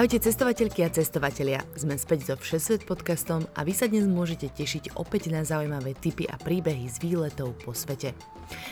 [0.00, 1.60] Ahojte cestovateľky a cestovatelia.
[1.76, 6.24] Sme späť so Všesvet podcastom a vy sa dnes môžete tešiť opäť na zaujímavé tipy
[6.24, 8.16] a príbehy z výletov po svete.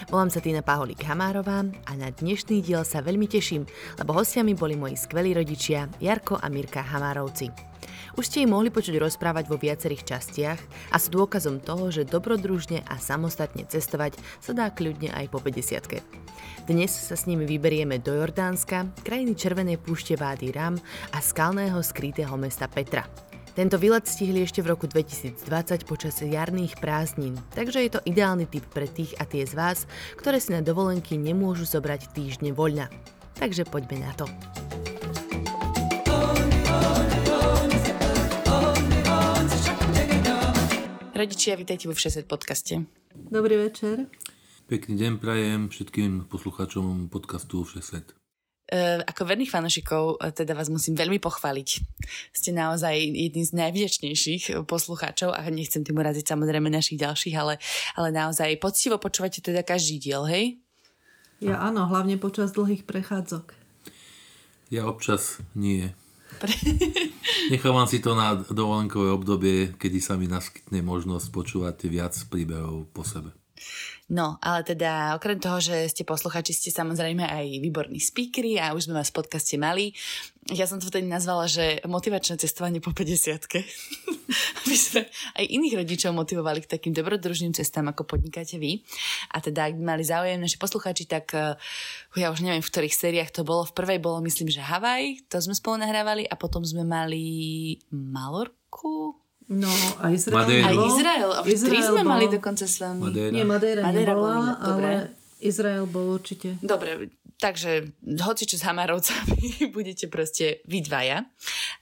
[0.08, 3.68] Volám sa Tina Paholík Hamárová a na dnešný diel sa veľmi teším,
[4.00, 7.67] lebo hostiami boli moji skvelí rodičia Jarko a Mirka Hamárovci.
[8.18, 12.82] Už ste ich mohli počuť rozprávať vo viacerých častiach a sú dôkazom toho, že dobrodružne
[12.90, 16.02] a samostatne cestovať sa dá kľudne aj po 50
[16.68, 20.76] dnes sa s nimi vyberieme do Jordánska, krajiny Červenej púšte Vády Ram
[21.16, 23.08] a skalného skrytého mesta Petra.
[23.56, 25.40] Tento výlet stihli ešte v roku 2020
[25.88, 29.88] počas jarných prázdnin, takže je to ideálny typ pre tých a tie z vás,
[30.20, 32.92] ktoré si na dovolenky nemôžu zobrať týždne voľna.
[33.40, 34.28] Takže poďme na to.
[41.18, 42.86] Rodičia, vítajte vo Všeset podcaste.
[43.10, 44.06] Dobrý večer.
[44.70, 48.14] Pekný deň prajem všetkým poslucháčom podcastu Všesvet.
[48.70, 51.68] Uh, ako verných fanošikov uh, teda vás musím veľmi pochváliť.
[52.30, 57.58] Ste naozaj jedným z najvďačnejších poslucháčov a nechcem tým uraziť samozrejme našich ďalších, ale,
[57.98, 60.62] ale naozaj poctivo počúvate teda každý diel, hej?
[61.42, 63.58] Ja áno, hlavne počas dlhých prechádzok.
[64.70, 65.90] Ja občas nie.
[67.52, 73.02] Nechávam si to na dovolenkové obdobie, kedy sa mi naskytne možnosť počúvať viac príbehov po
[73.04, 73.34] sebe.
[74.08, 78.88] No, ale teda okrem toho, že ste posluchači, ste samozrejme aj výborní speakery a už
[78.88, 79.92] sme vás v podcaste mali.
[80.48, 83.36] Ja som to vtedy nazvala, že motivačné cestovanie po 50
[84.64, 88.80] Aby sme aj iných rodičov motivovali k takým dobrodružným cestám, ako podnikáte vy.
[89.36, 91.60] A teda, ak by mali záujem naši posluchači, tak uh,
[92.16, 93.68] ja už neviem, v ktorých sériách to bolo.
[93.68, 99.27] V prvej bolo, myslím, že Havaj, to sme spolu nahrávali a potom sme mali Malorku,
[99.48, 99.72] No,
[100.04, 100.44] a Izrael.
[100.44, 100.68] Madeira.
[100.68, 101.30] A Izrael.
[101.32, 102.12] A Izrael tri sme bol...
[102.12, 103.00] mali dokonca s vami.
[103.08, 103.32] Madeira.
[103.32, 104.88] Nie, Madeira, Madeira nebola, ale
[105.40, 106.60] Izrael bol určite.
[106.60, 107.08] Dobre,
[107.40, 109.40] takže hoci čo s Hamarovcami
[109.76, 111.24] budete proste vy dvaja.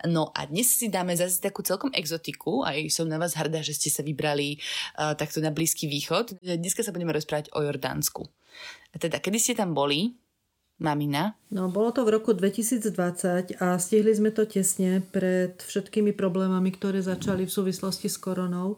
[0.07, 2.63] No a dnes si dáme zase takú celkom exotiku.
[2.63, 4.63] Aj som na vás hrdá, že ste sa vybrali
[5.01, 6.39] uh, takto na Blízky východ.
[6.45, 8.23] Dneska sa budeme rozprávať o Jordánsku.
[8.93, 10.15] A teda, kedy ste tam boli?
[10.79, 11.37] Mamina?
[11.49, 17.01] No, bolo to v roku 2020 a stihli sme to tesne pred všetkými problémami, ktoré
[17.01, 18.77] začali v súvislosti s koronou.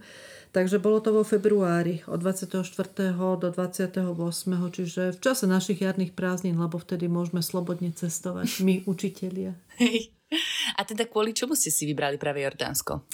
[0.48, 2.64] Takže bolo to vo februári od 24.
[3.36, 4.00] do 28.
[4.72, 9.52] Čiže v čase našich jarných prázdnin, lebo vtedy môžeme slobodne cestovať, my učitelia.
[9.76, 10.14] Hej.
[10.76, 13.04] A teda kvôli čomu ste si vybrali práve Jordánsko?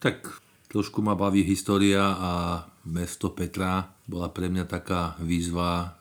[0.00, 0.28] Tak
[0.68, 2.32] trošku ma baví história a
[2.84, 5.95] mesto Petra bola pre mňa taká výzva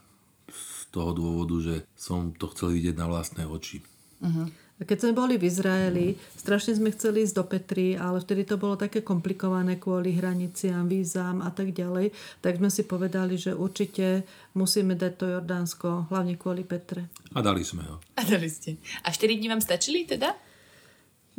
[0.95, 3.83] toho dôvodu, že som to chcel vidieť na vlastné oči.
[4.23, 4.47] Uh-huh.
[4.75, 8.59] A keď sme boli v Izraeli, strašne sme chceli ísť do Petry, ale vtedy to
[8.59, 12.11] bolo také komplikované kvôli hraniciam, vízám a tak ďalej,
[12.43, 17.07] tak sme si povedali, že určite musíme dať to Jordánsko, hlavne kvôli Petre.
[17.31, 18.03] A dali sme ho.
[18.19, 18.75] A dali ste.
[19.07, 20.35] A 4 dní vám stačili teda?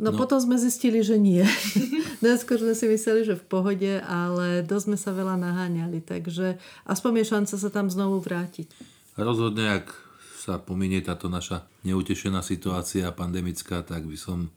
[0.01, 1.45] No, no potom sme zistili, že nie.
[2.25, 6.57] Najskôr sme si mysleli, že v pohode, ale dosť sme sa veľa naháňali, takže
[6.89, 8.96] aspoň je šanca sa tam znovu vrátiť.
[9.17, 9.89] Rozhodne, ak
[10.37, 14.53] sa pominie táto naša neutešená situácia pandemická, tak by som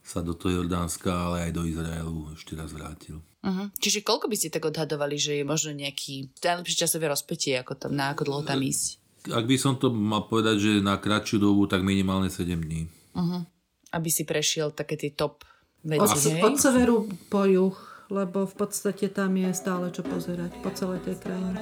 [0.00, 3.20] sa do toho Jordánska, ale aj do Izraelu ešte raz vrátil.
[3.44, 3.68] Uh-huh.
[3.76, 7.92] Čiže koľko by ste tak odhadovali, že je možno nejaký najlepšie časové rozpetie, ako tam,
[7.94, 8.98] na ako dlho tam ísť?
[9.28, 12.88] Ak by som to mal povedať, že na kratšiu dobu, tak minimálne 7 dní.
[13.12, 13.44] Uh-huh.
[13.92, 15.44] Aby si prešiel také tie top
[15.84, 17.76] veci, od, od severu po juh,
[18.08, 21.60] lebo v podstate tam je stále čo pozerať po celej tej krajine.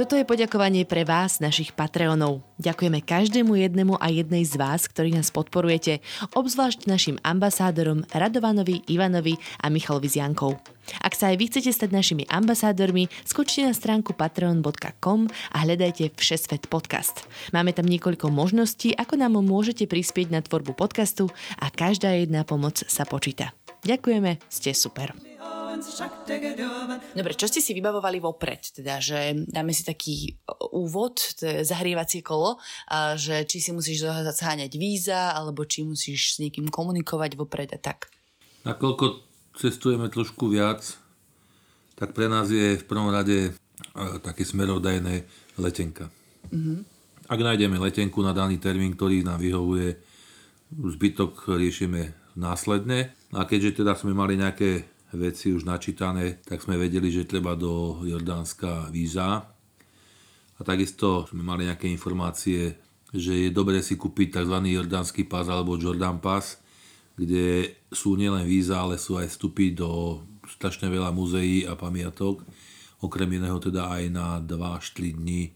[0.00, 2.40] Toto je poďakovanie pre vás, našich Patreonov.
[2.56, 6.00] Ďakujeme každému jednému a jednej z vás, ktorí nás podporujete,
[6.32, 10.56] obzvlášť našim ambasádorom Radovanovi, Ivanovi a Michalovi Ziankou.
[11.04, 16.72] Ak sa aj vy chcete stať našimi ambasádormi, skočte na stránku patreon.com a hľadajte Všesvet
[16.72, 17.28] podcast.
[17.52, 21.28] Máme tam niekoľko možností, ako nám môžete prispieť na tvorbu podcastu
[21.60, 23.52] a každá jedna pomoc sa počíta.
[23.84, 25.29] Ďakujeme, ste super.
[27.16, 28.70] Dobre, čo ste si vybavovali vopred?
[28.70, 30.36] Teda, že dáme si taký
[30.76, 32.60] úvod, zahrievacie kolo,
[32.92, 37.80] a že či si musíš zaháňať víza, alebo či musíš s niekým komunikovať vopred a
[37.80, 38.12] tak.
[38.68, 39.24] Nakoľko
[39.56, 40.84] cestujeme trošku viac,
[41.96, 43.56] tak pre nás je v prvom rade
[44.24, 45.24] také smerodajné
[45.56, 46.12] letenka.
[46.52, 46.78] Mm-hmm.
[47.30, 49.96] Ak nájdeme letenku na daný termín, ktorý nám vyhovuje,
[50.76, 53.14] zbytok riešime následne.
[53.30, 58.02] A keďže teda sme mali nejaké veci už načítané, tak sme vedeli, že treba do
[58.06, 59.42] Jordánska víza.
[60.56, 62.76] A takisto sme mali nejaké informácie,
[63.10, 64.56] že je dobré si kúpiť tzv.
[64.70, 66.62] jordánsky pás alebo Jordan Pass,
[67.18, 72.46] kde sú nielen víza, ale sú aj vstupy do strašne veľa muzeí a pamiatok.
[73.02, 75.50] Okrem iného teda aj na 2-4 dní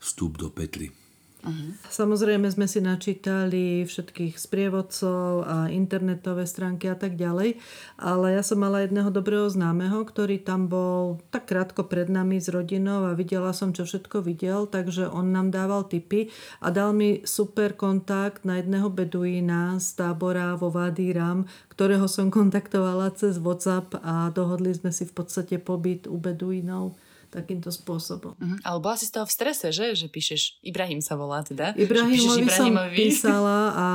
[0.00, 1.03] vstup do Petly.
[1.44, 1.76] Uh-huh.
[1.92, 7.60] Samozrejme sme si načítali všetkých sprievodcov a internetové stránky a tak ďalej,
[8.00, 12.48] ale ja som mala jedného dobrého známeho, ktorý tam bol tak krátko pred nami s
[12.48, 16.32] rodinou a videla som, čo všetko videl, takže on nám dával tipy
[16.64, 22.32] a dal mi super kontakt na jedného beduína z tábora vo Wadi Ram, ktorého som
[22.40, 26.96] kontaktovala cez WhatsApp a dohodli sme si v podstate pobyt u beduínov
[27.34, 28.38] takýmto spôsobom.
[28.38, 28.58] Uh-huh.
[28.62, 29.98] Ale bola si z toho v strese, že?
[29.98, 31.74] Že píšeš, Ibrahim sa volá teda.
[31.74, 33.86] Ibrahimovi som písala a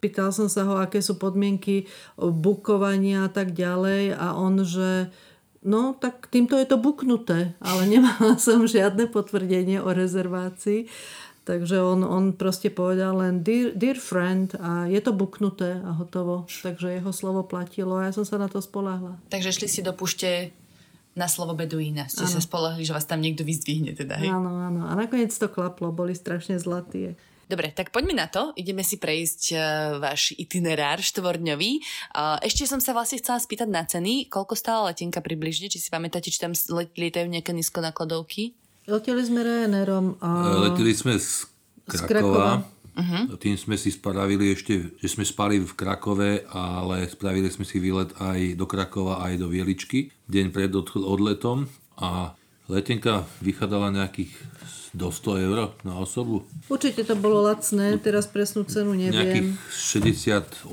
[0.00, 1.84] pýtal som sa ho, aké sú podmienky
[2.16, 5.12] bukovania a tak ďalej a on, že
[5.60, 10.88] no tak týmto je to buknuté, ale nemala som žiadne potvrdenie o rezervácii.
[11.46, 16.42] Takže on, on proste povedal len dear, dear friend a je to buknuté a hotovo.
[16.50, 19.14] Takže jeho slovo platilo a ja som sa na to spolahla.
[19.30, 20.50] Takže šli si do pušte
[21.16, 22.12] na slovo beduína.
[22.12, 22.34] Ste ano.
[22.36, 24.28] sa spolahli, že vás tam niekto vyzdvihne teda, hej?
[24.28, 24.84] Áno, áno.
[24.84, 27.16] A nakoniec to klaplo, boli strašne zlatí.
[27.46, 28.50] Dobre, tak poďme na to.
[28.58, 29.60] Ideme si prejsť uh,
[30.02, 31.78] váš itinerár štvorňový.
[32.10, 34.26] Uh, ešte som sa vlastne chcela spýtať na ceny.
[34.26, 35.70] Koľko stála letenka približne?
[35.70, 38.52] Či si pamätáte, či tam lietajú nejaké nízkonakladovky?
[38.90, 40.18] Leteli sme Ryanairom.
[40.18, 40.28] A...
[40.68, 41.46] Leteli sme z
[41.86, 41.94] Krakova.
[41.94, 43.36] Z Krakova Uh-huh.
[43.36, 48.08] Tým sme si spravili ešte, že sme spali v Krakove, ale spravili sme si výlet
[48.16, 51.68] aj do Krakova, aj do Vieličky, deň pred odletom
[52.00, 52.32] a
[52.72, 54.32] letenka vychádzala nejakých
[54.96, 56.48] do 100 eur na osobu.
[56.72, 59.12] Určite to bolo lacné, teraz presnú cenu neviem.
[59.12, 59.48] Nejakých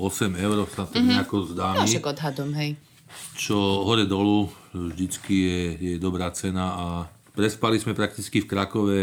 [0.40, 1.04] eur sa to uh-huh.
[1.04, 1.84] nejako zdá mi.
[1.84, 2.80] No, odhadom, hej.
[3.36, 6.86] Čo hore dolu vždycky je, je dobrá cena a
[7.36, 9.00] prespali sme prakticky v Krakove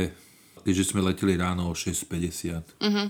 [0.62, 2.82] keďže sme leteli ráno o 6.50.
[2.82, 3.08] Uh-huh.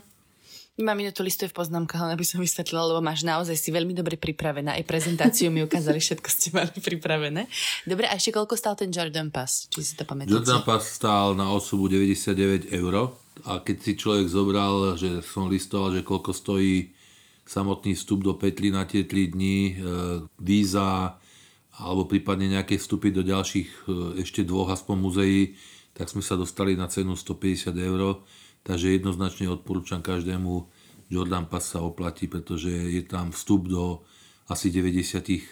[0.82, 4.16] Mám to listuje v poznámkach, len aby som vysvetlila, lebo máš naozaj si veľmi dobre
[4.16, 4.80] pripravená.
[4.80, 7.46] Aj prezentáciu mi ukázali, všetko ste mali pripravené.
[7.86, 9.68] Dobre, a ešte koľko stál ten Jordan Pass?
[9.68, 10.32] Či si to pamätáte?
[10.32, 13.14] Jordan Pass stál na osobu 99 eur.
[13.46, 16.96] A keď si človek zobral, že som listoval, že koľko stojí
[17.44, 19.74] samotný vstup do petly na tie 3 dní, e,
[20.40, 21.20] víza,
[21.76, 25.58] alebo prípadne nejaké vstupy do ďalších e, ešte dvoch aspoň muzeí,
[25.94, 28.24] tak sme sa dostali na cenu 150 eur,
[28.64, 30.68] takže jednoznačne odporúčam každému,
[31.12, 34.00] Jordan Pass sa oplatí, pretože je tam vstup do
[34.48, 35.44] asi 90%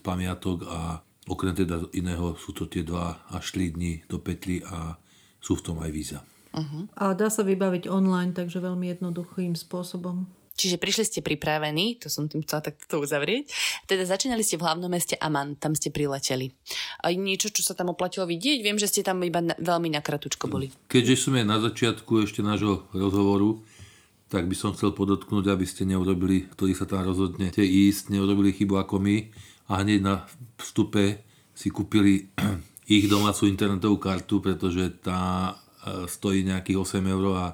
[0.00, 4.96] pamiatok a okrem teda iného sú to tie 2 až 3 dní do petly a
[5.44, 6.20] sú v tom aj víza.
[6.52, 6.88] Uh-huh.
[6.96, 10.28] A dá sa vybaviť online, takže veľmi jednoduchým spôsobom.
[10.62, 13.50] Čiže prišli ste pripravení, to som tým chcela takto uzavrieť.
[13.90, 16.54] Teda začínali ste v hlavnom meste Aman, tam ste prileteli.
[17.02, 18.62] A niečo, čo sa tam oplatilo vidieť?
[18.62, 20.70] Viem, že ste tam iba na, veľmi nakratučko boli.
[20.86, 23.58] Keďže sme na začiatku ešte nášho rozhovoru,
[24.30, 28.78] tak by som chcel podotknúť, aby ste neurobili, ktorí sa tam rozhodnete ísť, neurobili chybu
[28.86, 29.34] ako my
[29.66, 30.14] a hneď na
[30.62, 31.26] vstupe
[31.58, 32.30] si kúpili
[32.96, 37.46] ich domácu internetovú kartu, pretože tá e, stojí nejakých 8 eur a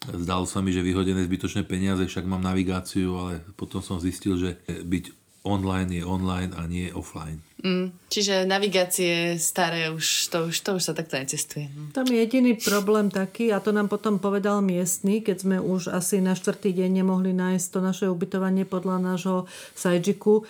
[0.00, 4.56] Zdalo sa mi, že vyhodené zbytočné peniaze, však mám navigáciu, ale potom som zistil, že
[4.64, 7.40] byť online je online a nie offline.
[7.60, 11.68] Mm, čiže navigácie staré, už to, už to už sa takto necestuje.
[11.68, 11.92] Mm.
[11.92, 16.24] Tam je jediný problém taký, a to nám potom povedal miestny, keď sme už asi
[16.24, 19.38] na štvrtý deň nemohli nájsť to naše ubytovanie podľa nášho
[19.76, 20.44] sajžiku,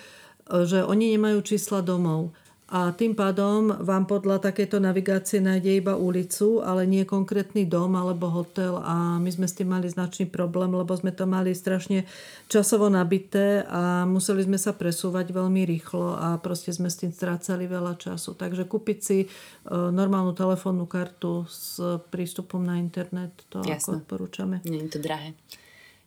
[0.47, 2.35] že oni nemajú čísla domov
[2.71, 8.31] a tým pádom vám podľa takéto navigácie nájde iba ulicu, ale nie konkrétny dom alebo
[8.31, 12.07] hotel a my sme s tým mali značný problém, lebo sme to mali strašne
[12.47, 17.67] časovo nabité a museli sme sa presúvať veľmi rýchlo a proste sme s tým strácali
[17.67, 18.39] veľa času.
[18.39, 19.29] Takže kúpiť si e,
[19.75, 21.83] normálnu telefónnu kartu s
[22.15, 23.99] prístupom na internet, to Jasne.
[23.99, 24.63] ako odporúčame.
[24.63, 25.35] Nie je to drahé.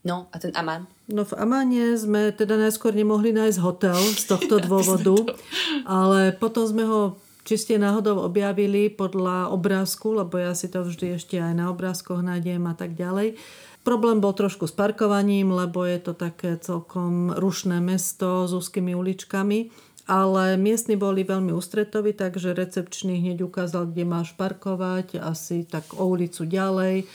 [0.03, 0.83] No a ten Aman?
[1.07, 5.15] No v Amane sme teda najskôr nemohli nájsť hotel z tohto dôvodu,
[5.88, 7.15] ale potom sme ho
[7.48, 12.67] čiste náhodou objavili podľa obrázku, lebo ja si to vždy ešte aj na obrázkoch nájdem
[12.67, 13.39] a tak ďalej.
[13.83, 19.72] Problém bol trošku s parkovaním, lebo je to také celkom rušné mesto s úzkými uličkami,
[20.07, 26.07] ale miestni boli veľmi ústretoví, takže recepčný hneď ukázal, kde máš parkovať, asi tak o
[26.12, 27.07] ulicu ďalej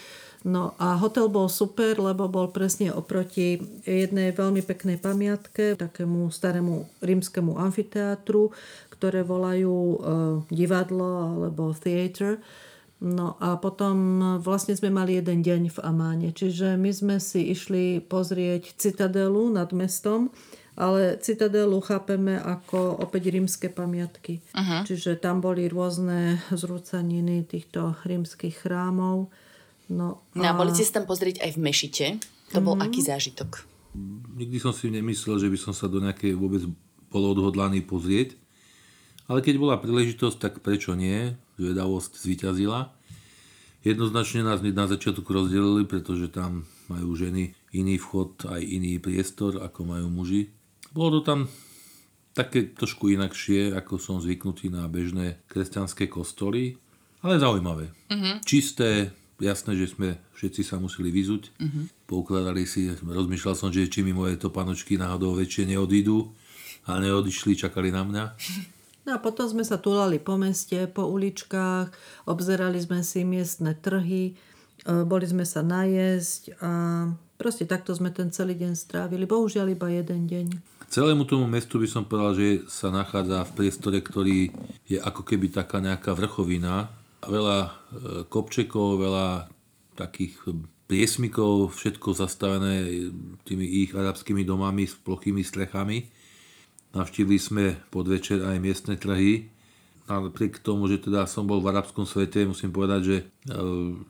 [0.46, 6.86] No a hotel bol super, lebo bol presne oproti jednej veľmi peknej pamiatke, takému starému
[7.02, 8.54] rímskemu amfiteátru,
[8.94, 9.98] ktoré volajú e,
[10.54, 12.38] divadlo alebo theater.
[13.02, 18.02] No a potom vlastne sme mali jeden deň v Amáne, čiže my sme si išli
[18.02, 20.34] pozrieť citadelu nad mestom
[20.78, 24.38] ale Citadelu chápeme ako opäť rímske pamiatky.
[24.54, 24.86] Uh-huh.
[24.86, 29.26] Čiže tam boli rôzne zrúcaniny týchto rímskych chrámov.
[29.88, 30.38] No, a...
[30.38, 32.06] no a boli ste sa tam pozrieť aj v Mešite.
[32.56, 32.88] To bol uh-huh.
[32.88, 33.64] aký zážitok?
[34.36, 36.62] Nikdy som si nemyslel, že by som sa do nejakej vôbec
[37.08, 38.36] bol odhodlaný pozrieť.
[39.28, 41.36] Ale keď bola príležitosť, tak prečo nie?
[41.60, 42.92] Zvedavosť zvíťazila.
[43.84, 49.84] Jednoznačne nás na začiatku rozdelili, pretože tam majú ženy iný vchod, aj iný priestor, ako
[49.84, 50.48] majú muži.
[50.92, 51.40] Bolo to tam
[52.32, 56.80] také trošku inakšie, ako som zvyknutý na bežné kresťanské kostoly,
[57.20, 57.92] ale zaujímavé.
[58.08, 58.40] Uh-huh.
[58.46, 61.42] Čisté, jasné, že sme všetci sa museli vyzuť.
[61.58, 61.84] Uh-huh.
[62.10, 66.30] Poukladali si, rozmýšľal som, že či mi moje topanočky náhodou väčšie neodídu,
[66.86, 68.24] ale neodišli, čakali na mňa.
[69.08, 71.88] No a potom sme sa tulali po meste, po uličkách,
[72.28, 76.70] obzerali sme si miestne trhy, e, boli sme sa najesť a
[77.40, 79.24] proste takto sme ten celý deň strávili.
[79.24, 80.46] Bohužiaľ iba jeden deň.
[80.92, 84.52] Celému tomu mestu by som povedal, že sa nachádza v priestore, ktorý
[84.84, 86.92] je ako keby taká nejaká vrchovina.
[87.24, 87.70] Veľa e,
[88.30, 89.50] kopčekov, veľa
[89.98, 90.38] takých
[90.86, 93.10] priesmikov, všetko zastavené
[93.44, 96.06] tými ich arabskými domami s plochými strechami.
[96.94, 99.50] Navštívili sme podvečer aj miestne trhy.
[100.08, 103.24] Napriek tomu, že teda som bol v arabskom svete, musím povedať, že e,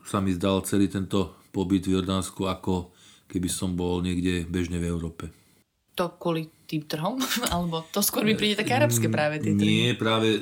[0.05, 2.93] sa mi zdal celý tento pobyt v Jordánsku ako
[3.25, 5.33] keby som bol niekde bežne v Európe
[5.99, 7.19] to kvôli tým trhom?
[7.53, 9.67] Alebo to skôr mi príde také arabské práve tie trhy?
[9.67, 10.39] Nie, práve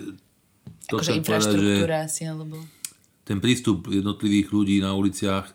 [0.88, 2.56] to akože infraštruktúra povedať, asi, alebo...
[3.28, 5.52] Ten prístup jednotlivých ľudí na uliciach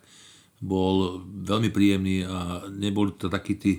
[0.63, 3.73] bol veľmi príjemný a neboli to takí tí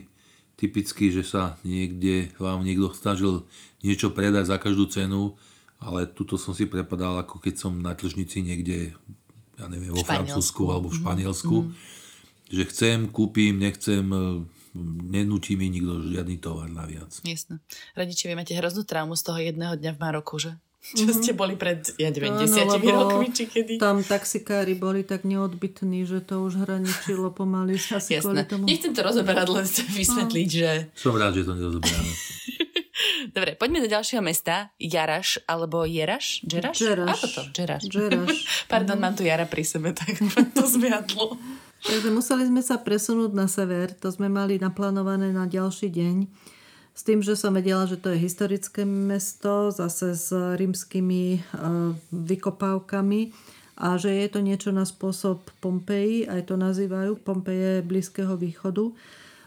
[0.58, 3.46] typickí, že sa niekde vám niekto snažil
[3.82, 5.38] niečo predať za každú cenu,
[5.82, 8.96] ale tuto som si prepadal ako keď som na tržnici niekde,
[9.60, 11.72] ja neviem, vo Francúzsku alebo v Španielsku, mm.
[12.54, 14.06] že chcem, kúpim, nechcem,
[15.10, 17.12] nenúti mi nikto žiadny tovar naviac.
[17.22, 17.60] Jasné.
[17.94, 20.58] Radiče, vy máte hroznú traumu z toho jedného dňa v Maroku, že?
[21.00, 21.24] Čo mm-hmm.
[21.24, 23.80] ste boli pred, ja neviem, desiatimi rokmi, či kedy?
[23.80, 28.44] Tam taxikári boli tak neodbitní, že to už hraničilo pomaly asi Jasné.
[28.44, 28.68] tomu.
[28.68, 30.60] Nechcem to rozoberať, len chcem vysvetliť, no.
[30.60, 30.70] že...
[30.92, 32.14] Som rád, že to nerozoberáme.
[33.36, 34.76] Dobre, poďme do ďalšieho mesta.
[34.76, 36.44] Jaraš, alebo Jeraš?
[36.44, 36.78] Jeraš?
[36.84, 37.16] Jeraš.
[37.16, 37.42] Ako to?
[37.56, 37.84] Jeraš.
[37.88, 38.38] Jeraš.
[38.72, 39.04] Pardon, mm.
[39.08, 40.20] mám tu Jara pri sebe, tak
[40.52, 41.40] to zmiadlo.
[41.84, 46.16] Takže museli sme sa presunúť na sever, to sme mali naplánované na ďalší deň.
[46.94, 51.40] S tým, že som vedela, že to je historické mesto, zase s rímskymi e,
[52.14, 53.22] vykopávkami
[53.82, 58.94] a že je to niečo na spôsob Pompeji, aj to nazývajú Pompeje Blízkeho východu.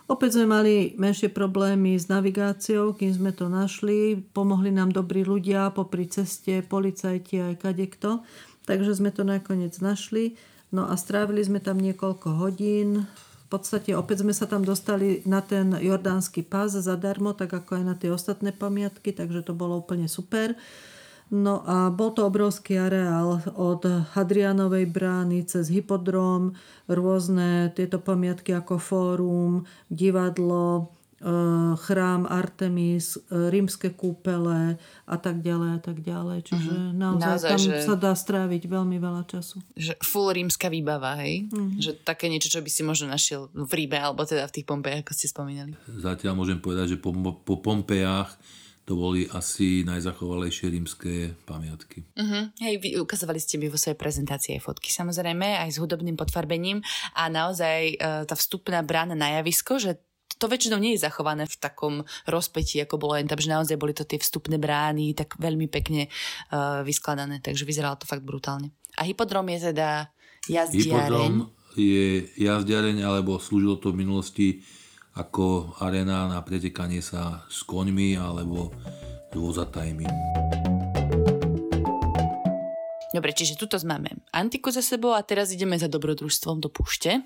[0.06, 4.18] Opäť sme mali menšie problémy s navigáciou, kým sme to našli.
[4.34, 8.22] Pomohli nám dobrí ľudia popri ceste, policajti aj kadekto.
[8.70, 10.38] Takže sme to nakoniec našli.
[10.70, 13.06] No a strávili sme tam niekoľko hodín.
[13.46, 17.84] V podstate opäť sme sa tam dostali na ten jordánsky pás zadarmo, tak ako aj
[17.86, 20.58] na tie ostatné pamiatky, takže to bolo úplne super.
[21.30, 23.86] No a bol to obrovský areál od
[24.18, 26.58] Hadrianovej brány cez hypodrom,
[26.90, 30.90] rôzne tieto pamiatky ako fórum, divadlo,
[31.80, 34.76] chrám Artemis, eh, rímske kúpele
[35.08, 36.38] a tak ďalej a tak ďalej.
[36.44, 36.92] Čiže uh-huh.
[36.92, 37.74] naozaj, naozaj tam že...
[37.80, 39.64] sa dá stráviť veľmi veľa času.
[39.72, 41.48] Že full rímska výbava, hej?
[41.48, 41.72] Uh-huh.
[41.80, 45.08] Že také niečo, čo by si možno našiel v Ríme alebo teda v tých Pompejach,
[45.08, 45.72] ako ste spomínali.
[45.88, 48.36] Zatiaľ môžem povedať, že po, po Pompejach
[48.86, 52.06] to boli asi najzachovalejšie rímske pamiatky.
[52.14, 52.54] Uh-huh.
[52.62, 56.86] Hej, vy ukazovali ste mi vo svojej prezentácii aj fotky, samozrejme, aj s hudobným potvarbením
[57.18, 59.98] a naozaj uh, tá vstupná brána na javisko, že
[60.36, 61.94] to väčšinou nie je zachované v takom
[62.28, 66.12] rozpetí, ako bolo len tam, že naozaj boli to tie vstupné brány, tak veľmi pekne
[66.52, 68.72] uh, vyskladané, takže vyzeralo to fakt brutálne.
[69.00, 70.12] A hypodrom je teda
[70.48, 70.84] jazdiareň.
[70.84, 71.34] Hypodrom
[71.76, 74.48] je jazdiareň, alebo slúžilo to v minulosti
[75.16, 78.68] ako arena na pretekanie sa s koňmi alebo
[79.32, 80.04] s vozatajmi.
[83.16, 87.24] Dobre, čiže tuto máme Antiku za sebou a teraz ideme za dobrodružstvom do púšte.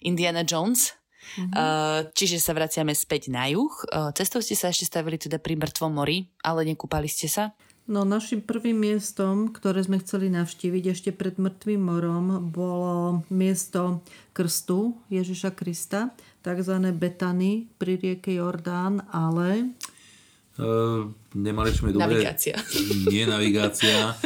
[0.00, 0.96] Indiana Jones
[1.36, 2.14] Mm-hmm.
[2.14, 3.72] Čiže sa vraciame späť na juh.
[4.14, 7.52] Cestou ste sa ešte stavili teda pri Mŕtvom mori, ale nekúpali ste sa?
[7.86, 14.02] No našim prvým miestom, ktoré sme chceli navštíviť ešte pred Mŕtvým morom, bolo miesto
[14.34, 16.10] krstu Ježiša Krista,
[16.42, 19.70] takzvané Betany pri rieke Jordán, ale...
[20.58, 22.18] Uh, nemali sme dobre...
[22.18, 22.58] Navigácia.
[23.14, 24.18] Nie navigácia.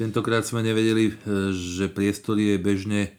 [0.00, 1.12] Tentokrát sme nevedeli,
[1.52, 3.12] že priestor je bežne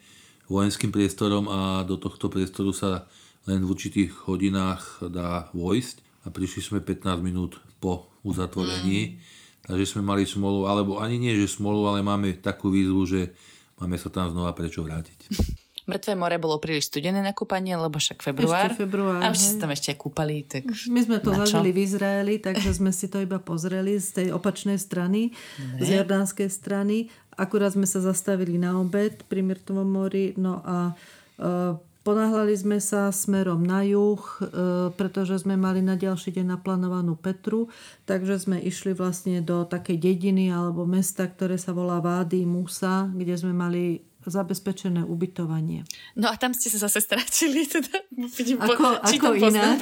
[0.50, 3.06] vojenským priestorom a do tohto priestoru sa
[3.46, 9.16] len v určitých hodinách dá vojsť a prišli sme 15 minút po uzatvorení.
[9.16, 9.18] Mm.
[9.66, 13.22] Takže sme mali smolu, alebo ani nie, že smolu, ale máme takú výzvu, že
[13.82, 15.20] máme sa tam znova prečo vrátiť.
[15.86, 18.74] Mŕtve more bolo príliš studené na kúpanie, lebo však február.
[18.74, 20.42] Ešte február, A už ste tam ešte kúpali.
[20.42, 20.66] Tak...
[20.90, 24.82] My sme to zažili v Izraeli, takže sme si to iba pozreli z tej opačnej
[24.82, 25.30] strany,
[25.78, 27.14] z jordánskej strany.
[27.38, 30.98] Akurát sme sa zastavili na obed pri Myrtovom mori, no a
[31.38, 34.38] e, ponáhľali sme sa smerom na juh, e,
[34.94, 37.74] pretože sme mali na ďalší deň naplánovanú Petru,
[38.06, 43.34] takže sme išli vlastne do takej dediny alebo mesta, ktoré sa volá Vády Musa, kde
[43.34, 45.84] sme mali zabezpečené ubytovanie.
[46.14, 48.06] No a tam ste sa zase stratili, teda
[48.36, 49.82] vidím, Ako- ako inak?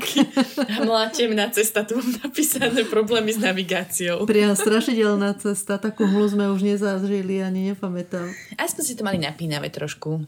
[0.79, 4.23] Hmlá temná cesta, tu mám napísané problémy s navigáciou.
[4.23, 8.27] Priam strašidelná cesta, takú hmlu sme už nezažili, ani nepamätám.
[8.55, 10.23] Aspoň si to mali napínavé trošku.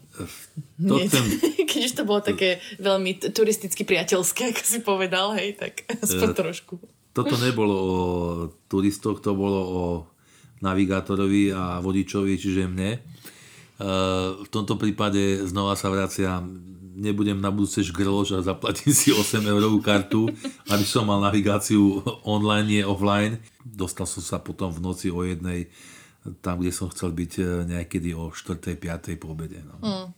[0.76, 1.24] To Nie, chcem,
[1.70, 6.74] Keď už to bolo také veľmi turisticky priateľské, ako si povedal, hej, tak aspoň trošku.
[7.16, 7.98] toto nebolo o
[8.68, 9.84] turistoch, to bolo o
[10.56, 13.00] navigátorovi a vodičovi, čiže mne.
[13.76, 13.88] E,
[14.44, 16.48] V tomto prípade znova sa vraciam,
[16.96, 20.32] nebudem na budúce žgrloč a zaplatím si 8 eurovú kartu,
[20.72, 23.36] aby som mal navigáciu online, nie offline.
[23.60, 25.68] Dostal som sa potom v noci o jednej
[26.42, 27.42] tam, kde som chcel byť e,
[27.76, 28.58] niekedy o 4.
[28.74, 29.20] 5.
[29.20, 29.62] po obede.
[29.62, 30.10] No.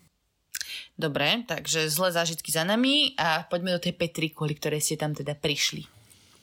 [0.98, 5.12] Dobre, takže zlé zážitky za nami a poďme do tej Petry, kvôli ktorej ste tam
[5.14, 5.86] teda prišli.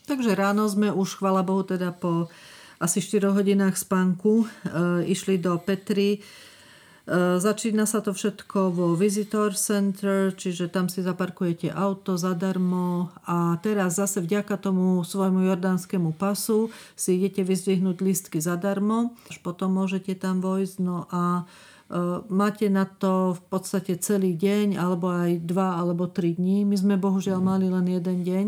[0.06, 2.30] Takže ráno sme už, chvala Bohu, teda po
[2.78, 4.46] asi 4 hodinách spánku e,
[5.10, 6.22] išli do Petry.
[7.06, 13.54] E, začína sa to všetko vo Visitor Center, čiže tam si zaparkujete auto zadarmo a
[13.62, 20.18] teraz zase vďaka tomu svojmu jordánskému pasu si idete vyzdvihnúť listky zadarmo, až potom môžete
[20.18, 21.46] tam vojsť, no a
[21.86, 26.66] e, máte na to v podstate celý deň, alebo aj dva alebo tri dní.
[26.66, 28.46] My sme bohužiaľ mali len jeden deň.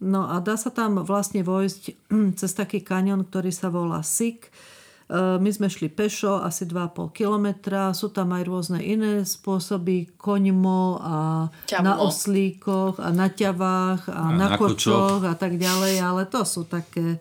[0.00, 1.82] No a dá sa tam vlastne vojsť
[2.38, 4.46] cez taký kanion, ktorý sa volá Sik.
[5.10, 7.90] E, My sme šli pešo asi 2,5 kilometra.
[7.90, 10.14] Sú tam aj rôzne iné spôsoby.
[10.14, 11.16] Koňmo a
[11.66, 11.82] Ťavmo.
[11.82, 15.98] na oslíkoch a na ťavách a, A na, na kočoch a tak ďalej.
[15.98, 17.18] Ale to sú také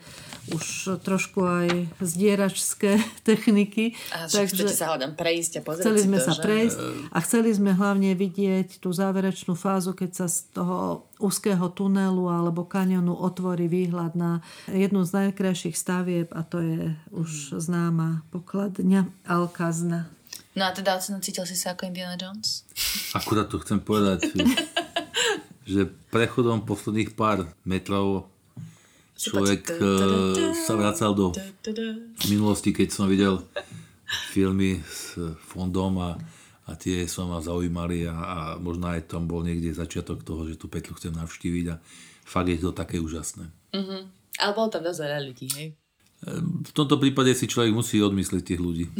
[0.49, 1.67] už trošku aj
[1.99, 2.97] zdieračské
[3.27, 3.93] techniky.
[4.15, 6.41] A že chcete sa hľadám prejsť a pozrieť Chceli sme to, sa že?
[6.41, 6.77] prejsť
[7.11, 12.63] a chceli sme hlavne vidieť tú záverečnú fázu, keď sa z toho úzkého tunelu alebo
[12.63, 14.39] kanionu otvorí výhľad na
[14.71, 20.07] jednu z najkrajších stavieb a to je už známa pokladňa Alkazna.
[20.55, 22.67] No a teda oceno cítil si sa ako Indiana Jones?
[23.13, 24.31] Akurát to chcem povedať,
[25.71, 28.31] že prechodom posledných pár metrov
[29.19, 31.35] človek eh, sa vracal do
[32.31, 33.43] minulosti, keď som videl
[34.31, 36.15] filmy s fondom a,
[36.65, 40.55] a tie sa ma zaujímali a, a možno aj tam bol niekde začiatok toho, že
[40.55, 41.75] tú Petru chcem navštíviť a
[42.23, 43.51] fakt je to také úžasné.
[43.75, 44.07] Uh-huh.
[44.39, 45.67] Ale bolo tam dosť veľa ľudí, hej?
[46.19, 48.85] V tomto prípade si človek musí odmysliť tých ľudí.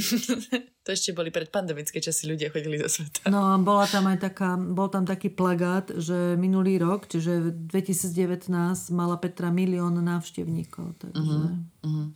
[0.88, 3.29] To ešte boli predpandemické časy, ľudia chodili do sveta.
[3.29, 7.47] No a bola tam aj taká, bol tam taký plagát, že minulý rok, čiže v
[7.69, 8.49] 2019
[8.95, 11.62] mala Petra milión návštevníkov, takže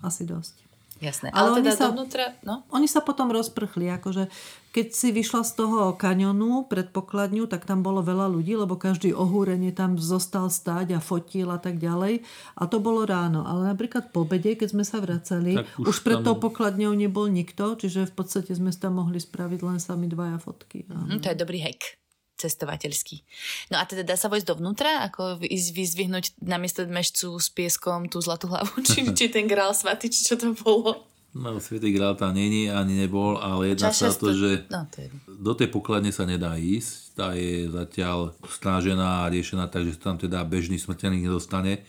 [0.02, 0.73] asi dosť.
[1.04, 1.28] Jasné.
[1.30, 2.64] Ale Ale, oni teda sa- dovnútra, no?
[2.72, 4.32] Oni sa potom rozprchli, akože
[4.72, 9.12] keď si vyšla z toho kanionu pred pokladňu, tak tam bolo veľa ľudí, lebo každý
[9.14, 12.24] ohúrenie tam zostal stáť a fotil a tak ďalej.
[12.56, 13.44] A to bolo ráno.
[13.44, 16.96] Ale napríklad po obede, keď sme sa vracali, Tak už, už pred tam- tou pokladňou
[16.96, 20.88] nebol nikto, čiže v podstate sme tam mohli spraviť len sami dvaja fotky.
[20.88, 22.00] A Hm, to je dobrý hack
[22.44, 23.24] cestovateľský.
[23.72, 28.20] No a teda dá sa vojsť dovnútra, ako ísť vyzvihnúť namiesto mešcu s pieskom tú
[28.20, 31.08] zlatú hlavu, či, či ten grál svatý, či čo to bolo.
[31.34, 35.02] No, Svetý Grál tam není, ani nebol, ale jedná sa o to, že No, to
[35.02, 35.10] je...
[35.26, 37.18] do tej pokladne sa nedá ísť.
[37.18, 41.82] Tá je zatiaľ strážená a riešená, takže sa tam teda bežný smrteľník nedostane.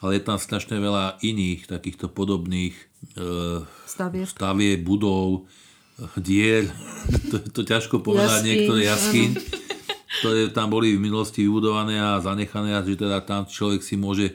[0.00, 4.24] Ale je tam strašne veľa iných takýchto podobných e, Stavieb.
[4.24, 5.44] stavie, budov,
[6.16, 6.72] dier.
[7.30, 9.28] to, to ťažko povedať, Jaskyň, niektoré jaskyň,
[10.20, 14.34] ktoré tam boli v minulosti vybudované a zanechané a že teda tam človek si môže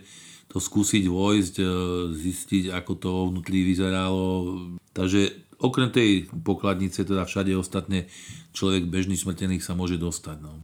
[0.53, 1.65] to skúsiť vojsť, e,
[2.13, 4.53] zistiť, ako to vnútri vyzeralo.
[4.93, 8.05] Takže okrem tej pokladnice, teda všade ostatne,
[8.53, 10.37] človek bežný smrtených sa môže dostať.
[10.43, 10.61] No.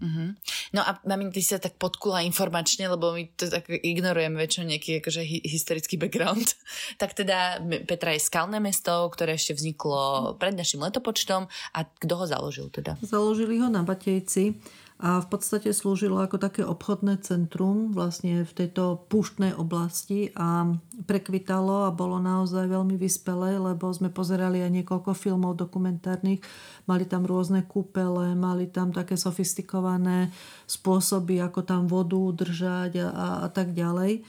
[0.75, 5.01] No a mami, ty sa tak podkula informačne, lebo my to tak ignorujeme väčšinou nejaký
[5.01, 6.53] akože hi- historický background.
[7.01, 12.25] tak teda Petra je skalné mesto, ktoré ešte vzniklo pred našim letopočtom a kto ho
[12.29, 12.99] založil teda?
[13.01, 14.53] Založili ho na Batejci
[14.99, 20.75] a v podstate slúžilo ako také obchodné centrum vlastne v tejto púštnej oblasti a
[21.07, 26.43] prekvitalo a bolo naozaj veľmi vyspelé, lebo sme pozerali aj niekoľko filmov dokumentárnych.
[26.83, 30.35] Mali tam rôzne kúpele, mali tam také sofistikované
[30.67, 34.27] spôsoby, ako tam vodu udržať a, a, a tak ďalej.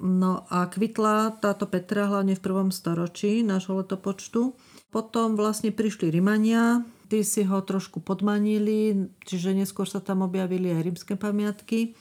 [0.00, 4.56] No a kvitla táto Petra hlavne v prvom storočí nášho letopočtu.
[4.88, 10.82] Potom vlastne prišli Rimania, Tí si ho trošku podmanili, čiže neskôr sa tam objavili aj
[10.82, 11.94] rímske pamiatky.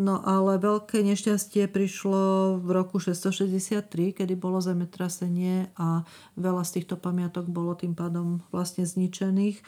[0.00, 6.08] No ale veľké nešťastie prišlo v roku 663, kedy bolo zemetrasenie a
[6.40, 9.60] veľa z týchto pamiatok bolo tým pádom vlastne zničených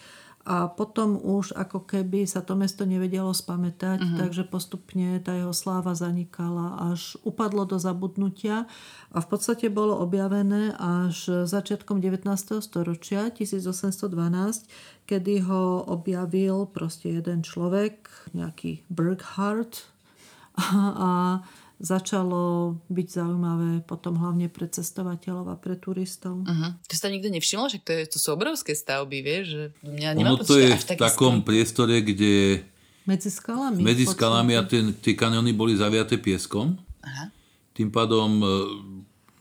[0.43, 4.19] a potom už ako keby sa to mesto nevedelo spamätať, uh-huh.
[4.19, 8.67] takže postupne tá jeho sláva zanikala, až upadlo do zabudnutia
[9.15, 12.27] a v podstate bolo objavené až začiatkom 19.
[12.59, 14.67] storočia, 1812,
[15.07, 19.87] kedy ho objavil proste jeden človek, nejaký Burkhardt
[20.59, 21.11] a, a
[21.83, 26.47] začalo byť zaujímavé potom hlavne pre cestovateľov a pre turistov.
[26.47, 26.79] Uh-huh.
[26.79, 29.45] To sa nikto nevšimlo, že to, je, to sú obrovské stavby, vieš?
[29.51, 31.47] Že mňa ono to je v takom ský.
[31.51, 32.63] priestore, kde
[33.03, 33.83] medzi skalami.
[33.83, 36.79] Medzi skalami a tie, tie kaniony boli zaviaté pieskom.
[37.03, 37.35] Aha.
[37.75, 38.47] Tým pádom e,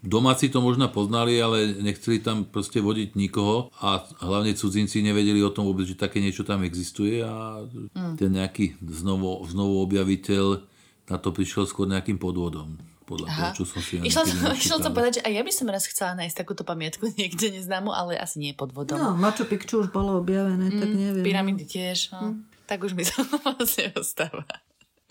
[0.01, 5.53] domáci to možno poznali, ale nechceli tam proste vodiť nikoho a hlavne cudzinci nevedeli o
[5.53, 7.61] tom vôbec, že také niečo tam existuje a
[7.93, 8.17] mm.
[8.17, 10.70] ten nejaký znovu, znovu objaviteľ
[11.11, 12.79] na to prišiel skôr nejakým podvodom.
[13.03, 13.39] Podľa Aha.
[13.51, 15.83] toho, čo som si Išla som, išla som povedať, že aj ja by som raz
[15.83, 18.95] chcela nájsť takúto pamiatku niekde neznámu, ale asi nie podvodom.
[18.95, 21.25] No, Machu Picchu už bolo objavené, mm, tak neviem.
[21.27, 22.39] Pyramidy tiež, no.
[22.39, 22.47] Mm.
[22.71, 24.47] Tak už mi to vlastne ostáva.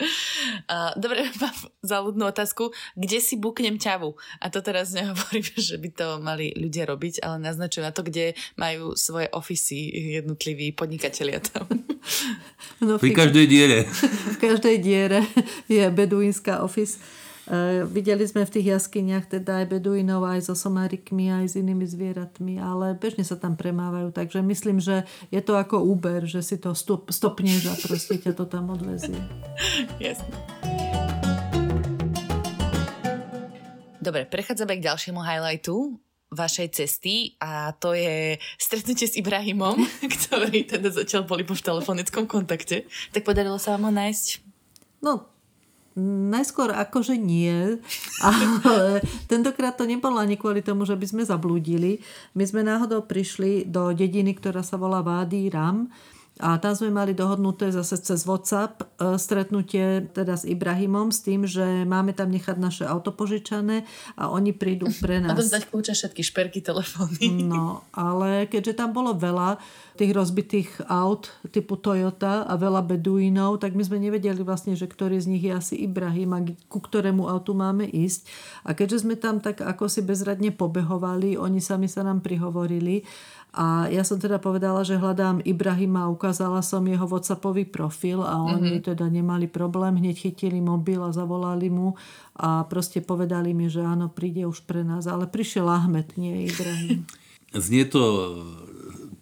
[0.01, 2.73] Uh, dobre, mám záľudnú otázku.
[2.97, 4.13] Kde si buknem ťavu?
[4.41, 8.33] A to teraz nehovorím, že by to mali ľudia robiť, ale naznačujem na to, kde
[8.57, 11.69] majú svoje ofisy jednotliví podnikatelia tam.
[12.81, 13.85] No, Pri každej diere.
[14.33, 15.21] V každej diere
[15.69, 16.97] je beduínska office.
[17.51, 21.83] Uh, videli sme v tých jaskyniach teda aj beduínov, aj so somárikmi, aj s inými
[21.83, 25.03] zvieratmi, ale bežne sa tam premávajú, takže myslím, že
[25.35, 29.19] je to ako Uber, že si to stop, stopneš a proste ťa to tam odvezie.
[29.99, 30.31] Jasne.
[33.99, 35.99] Dobre, prechádzame k ďalšiemu highlightu
[36.31, 39.75] vašej cesty a to je stretnutie s Ibrahimom,
[40.15, 42.87] ktorý teda zatiaľ boli po telefonickom kontakte.
[43.11, 44.27] Tak podarilo sa vám ho nájsť?
[45.03, 45.30] No,
[45.99, 47.75] Najskôr akože nie,
[48.23, 51.99] ale tentokrát to nebolo ani kvôli tomu, že by sme zablúdili.
[52.31, 55.91] My sme náhodou prišli do dediny, ktorá sa volá Vády Ram
[56.41, 61.45] a tam sme mali dohodnuté zase cez WhatsApp e, stretnutie teda s Ibrahimom s tým,
[61.45, 63.85] že máme tam nechať naše auto požičané
[64.17, 65.37] a oni prídu pre nás.
[65.37, 67.45] A dostať kľúče všetky šperky, telefóny.
[67.45, 69.61] No, ale keďže tam bolo veľa
[70.01, 75.21] tých rozbitých aut typu Toyota a veľa beduínov, tak my sme nevedeli vlastne, že ktorý
[75.21, 78.25] z nich je asi Ibrahim a ku ktorému autu máme ísť.
[78.65, 83.05] A keďže sme tam tak ako si bezradne pobehovali, oni sami sa nám prihovorili
[83.51, 88.79] a ja som teda povedala, že hľadám Ibrahima, ukázala som jeho WhatsAppový profil a oni
[88.79, 88.87] mm-hmm.
[88.95, 91.99] teda nemali problém, hneď chytili mobil a zavolali mu
[92.39, 95.03] a proste povedali mi, že áno, príde už pre nás.
[95.03, 97.03] Ale prišiel Ahmed, nie Ibrahim.
[97.67, 98.23] Znie to e,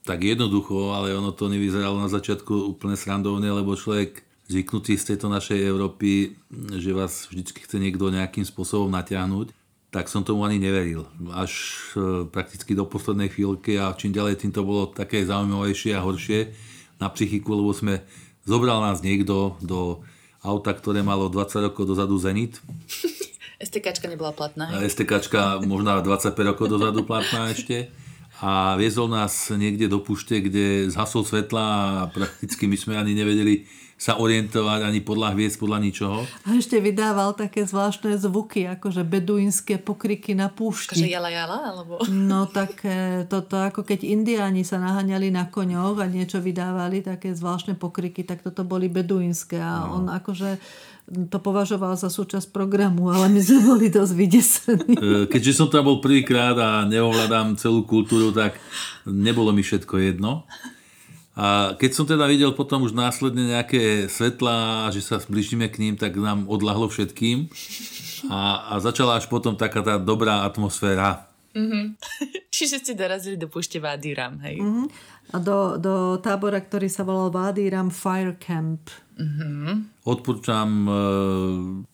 [0.05, 5.25] tak jednoducho, ale ono to nevyzeralo na začiatku úplne srandovne, lebo človek zvyknutý z tejto
[5.25, 6.37] našej Európy,
[6.77, 9.58] že vás vždy chce niekto nejakým spôsobom natiahnuť
[9.89, 11.09] tak som tomu ani neveril.
[11.33, 11.51] Až
[11.97, 16.53] e, prakticky do poslednej chvíľky a čím ďalej tým to bolo také zaujímavejšie a horšie
[17.01, 18.05] na psychiku, lebo sme
[18.45, 20.05] zobral nás niekto do
[20.45, 22.61] auta, ktoré malo 20 rokov dozadu Zenit.
[23.59, 24.71] STKčka nebola platná.
[24.87, 27.91] STKčka možno 25 rokov dozadu platná ešte.
[28.39, 33.67] A viezol nás niekde do pušte, kde zhasol svetla a prakticky my sme ani nevedeli,
[33.99, 36.23] sa orientovať ani podľa hviezd, podľa ničoho.
[36.47, 40.95] A ešte vydával také zvláštne zvuky, akože beduínske pokriky na púšti.
[40.95, 41.75] Akože jala jala?
[41.75, 41.99] Alebo...
[42.07, 42.79] No tak
[43.27, 48.39] toto ako keď indiáni sa naháňali na koňoch a niečo vydávali, také zvláštne pokriky, tak
[48.39, 49.99] toto boli beduínske a no.
[49.99, 50.55] on akože
[51.09, 54.93] to považoval za súčasť programu, ale my sme boli dosť vydesení.
[54.93, 58.61] E, keďže som tam bol prvýkrát a neovládam celú kultúru, tak
[59.09, 60.45] nebolo mi všetko jedno.
[61.39, 65.95] A keď som teda videl potom už následne nejaké svetlá, že sa zbližíme k ním,
[65.95, 67.47] tak nám odlahlo všetkým.
[68.27, 71.31] A, a začala až potom taká tá dobrá atmosféra.
[71.55, 71.85] Mm-hmm.
[72.55, 74.59] Čiže ste dorazili do púšte Vádiram, hej?
[74.59, 74.87] Mm-hmm.
[75.31, 78.91] A do, do tábora, ktorý sa volal Vádiram Fire Camp.
[79.15, 80.03] Mm-hmm.
[80.03, 80.91] Odporúčam e,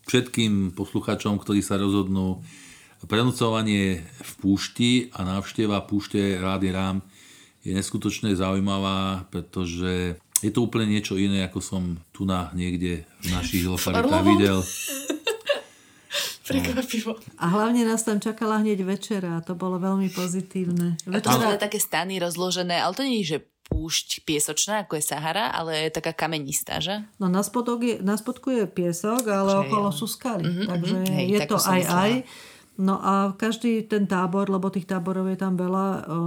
[0.09, 2.41] všetkým posluchačom, ktorí sa rozhodnú
[3.05, 6.97] prenocovanie v púšti a návšteva púšte Rády Rám
[7.65, 13.27] je neskutočne zaujímavá, pretože je to úplne niečo iné, ako som tu na niekde v
[13.33, 14.61] našich lokalitách videl.
[16.45, 17.17] Prekvapivo.
[17.41, 20.93] A hlavne nás tam čakala hneď večera a to bolo veľmi pozitívne.
[21.09, 21.57] Večera...
[21.57, 25.49] A to také stany rozložené, ale to nie je, že púšť piesočná, ako je Sahara,
[25.49, 27.01] ale je taká kamenistá, že?
[27.17, 29.97] No na, spodok je, na spodku je piesok, ale že okolo jo.
[29.97, 30.45] sú skaly.
[30.45, 31.15] Mm-hmm, takže mm-hmm.
[31.17, 32.11] Hej, je to aj aj.
[32.75, 35.85] No a každý ten tábor, lebo tých táborov je tam veľa,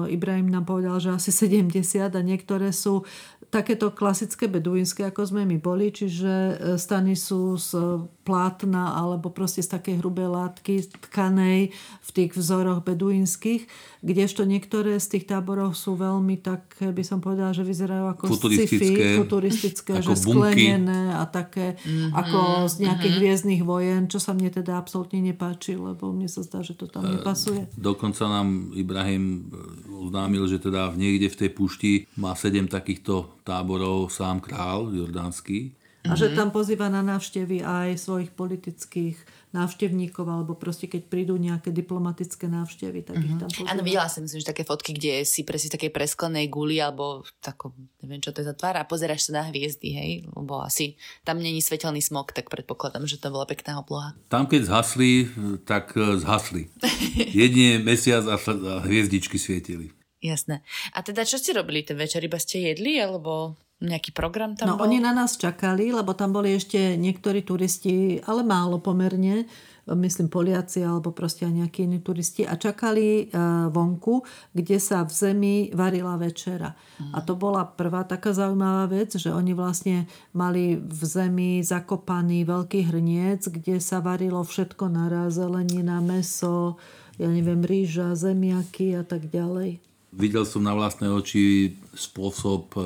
[0.09, 3.05] Ibrahim nám povedal, že asi 70 a niektoré sú
[3.49, 9.65] takéto klasické beduínske, ako sme my boli, čiže e, stany sú z plátna alebo proste
[9.65, 11.73] z takej hrubej látky tkanej
[12.05, 13.65] v tých vzoroch beduínskych,
[14.05, 18.77] kdežto niektoré z tých táborov sú veľmi tak, by som povedala, že vyzerajú ako futuristické,
[18.85, 20.37] sci-fi, futuristické ako že bunky.
[20.37, 23.25] sklenené a také mm-hmm, ako z nejakých mm-hmm.
[23.25, 27.07] hviezdnych vojen, čo sa mne teda absolútne nepáči, lebo mne sa zdá, že to tam
[27.07, 27.66] nepasuje.
[27.79, 29.48] Dokonca nám Ibrahim
[29.88, 36.16] oznámil, že teda niekde v tej pušti má sedem takýchto táborov sám král jordánsky a
[36.16, 39.18] že tam pozýva na návštevy aj svojich politických
[39.53, 43.71] návštevníkov, alebo proste keď prídu nejaké diplomatické návštevy, tak ich tam pozýva.
[43.73, 47.73] Áno, videla som, myslím, že také fotky, kde si presne takej presklenej guli, alebo takom,
[48.05, 50.11] neviem, čo to je za tvár, a pozeráš sa na hviezdy, hej?
[50.33, 54.13] Lebo asi tam není svetelný smog, tak predpokladám, že to bola pekná obloha.
[54.29, 55.33] Tam, keď zhasli,
[55.65, 56.69] tak e, zhasli.
[57.41, 58.37] Jedine mesiac a
[58.85, 59.97] hviezdičky svietili.
[60.19, 60.67] Jasné.
[60.93, 62.19] A teda čo ste robili ten večer?
[62.27, 64.91] Iba ste jedli, alebo nejaký program tam no, bol?
[64.91, 69.47] oni na nás čakali, lebo tam boli ešte niektorí turisti, ale málo pomerne,
[69.95, 74.21] myslím Poliaci alebo proste aj nejakí iní turisti a čakali uh, vonku,
[74.53, 76.77] kde sa v zemi varila večera.
[77.01, 77.12] Mm.
[77.17, 80.05] A to bola prvá taká zaujímavá vec, že oni vlastne
[80.37, 86.77] mali v zemi zakopaný veľký hrniec, kde sa varilo všetko naraz, zelenina, meso,
[87.17, 89.88] ja neviem, rýža, zemiaky a tak ďalej.
[90.09, 92.81] Videl som na vlastné oči spôsob e,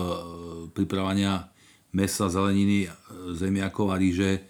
[0.75, 1.47] pripravania
[1.95, 2.91] mesa, zeleniny, e,
[3.39, 4.43] zemiakov a ríže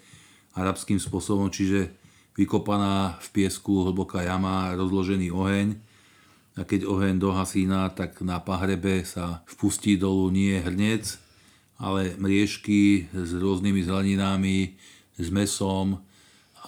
[0.57, 1.93] arabským spôsobom, čiže
[2.33, 5.77] vykopaná v piesku hlboká jama, rozložený oheň
[6.57, 11.17] a keď oheň dohasína, tak na pahrebe sa vpustí dolu nie hrnec,
[11.81, 14.77] ale mriežky s rôznymi zeleninami,
[15.17, 16.01] s mesom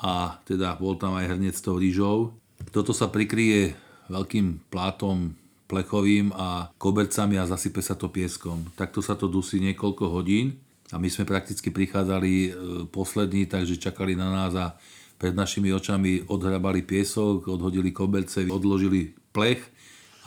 [0.01, 2.33] a teda bol tam aj hrnec s tou rýžou.
[2.69, 3.77] Toto sa prikryje
[4.09, 5.33] veľkým plátom
[5.65, 8.69] plechovým a kobercami a zasype sa to pieskom.
[8.77, 10.61] Takto sa to dusí niekoľko hodín
[10.93, 12.49] a my sme prakticky prichádzali e,
[12.93, 14.77] poslední, takže čakali na nás a
[15.17, 19.63] pred našimi očami odhrabali piesok, odhodili koberce, odložili plech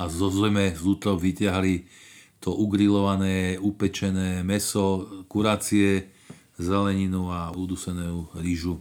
[0.00, 1.86] a zo zeme z útov vyťahli
[2.38, 6.06] to ugrilované, upečené meso, kuracie,
[6.58, 8.78] zeleninu a udusenú rýžu.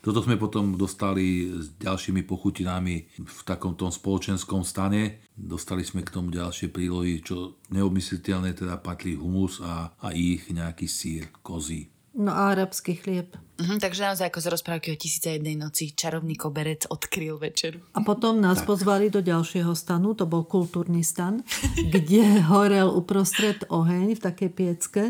[0.00, 5.20] Toto sme potom dostali s ďalšími pochutinami v takom tom spoločenskom stane.
[5.40, 10.84] Dostali sme k tomu ďalšie prílohy, čo neobmysliteľné teda patrí humus a, a ich nejaký
[10.84, 11.88] sír, kozí.
[12.10, 13.38] No a arabský chlieb.
[13.62, 17.80] Mhm, takže naozaj ako z rozprávky o tisíce jednej noci čarovný koberec odkryl večeru.
[17.94, 18.66] A potom nás tak.
[18.66, 21.46] pozvali do ďalšieho stanu, to bol kultúrny stan,
[21.94, 25.02] kde horel uprostred oheň v takej piecke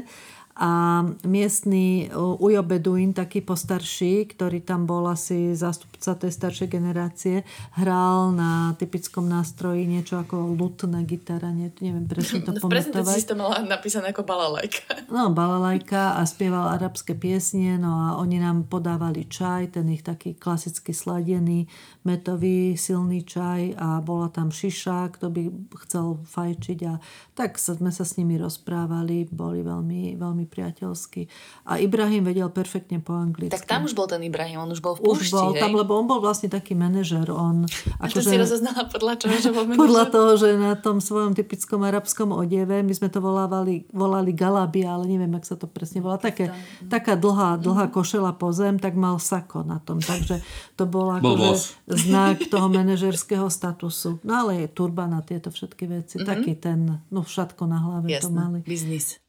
[0.60, 7.48] a miestny Ujo Beduin, taký postarší, ktorý tam bol asi zástupca tej staršej generácie,
[7.80, 13.08] hral na typickom nástroji niečo ako lutná gitara, nie, neviem presne to no, pamätovať.
[13.08, 14.84] V si to mala napísané ako balalajka.
[15.10, 20.38] No, balalajka a spieval arabské piesne, no a oni nám podávali čaj, ten ich taký
[20.38, 21.66] klasicky sladený,
[22.06, 25.42] metový, silný čaj a bola tam šiša, kto by
[25.88, 27.02] chcel fajčiť a
[27.34, 31.30] tak sme sa s nimi rozprávali, boli veľmi, veľmi priateľsky.
[31.70, 33.54] A Ibrahim vedel perfektne po anglicky.
[33.54, 35.62] Tak tam už bol ten Ibrahim, on už bol v púšti, Už bol hej?
[35.62, 37.30] tam, lebo on bol vlastne taký manažer.
[37.30, 37.62] On,
[38.02, 39.82] a to že, si rozoznala podľa čoho, že bol manažer?
[39.86, 44.98] Podľa toho, že na tom svojom typickom arabskom odeve, my sme to volávali, volali galabia,
[44.98, 46.18] ale neviem, ak sa to presne volá.
[46.18, 46.50] Také,
[46.90, 47.94] taká dlhá, dlhá mm.
[47.94, 50.02] košela po zem, tak mal sako na tom.
[50.02, 50.42] Takže
[50.74, 54.18] to bol akože znak toho manažerského statusu.
[54.26, 56.14] No ale je turban a tieto všetky veci.
[56.18, 56.30] Mm-hmm.
[56.30, 56.80] Taký ten,
[57.12, 58.58] no šatko na hlave Jasné, to mali.
[58.66, 59.20] biznis.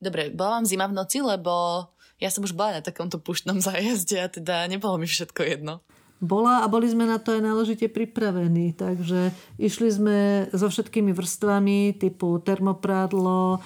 [0.00, 1.84] Dobre, bola vám zima v noci, lebo
[2.16, 5.84] ja som už bola na takomto puštnom zájazde a teda nebolo mi všetko jedno.
[6.20, 10.18] Bola a boli sme na to aj náležite pripravení, takže išli sme
[10.52, 13.58] so všetkými vrstvami typu termoprádlo, e,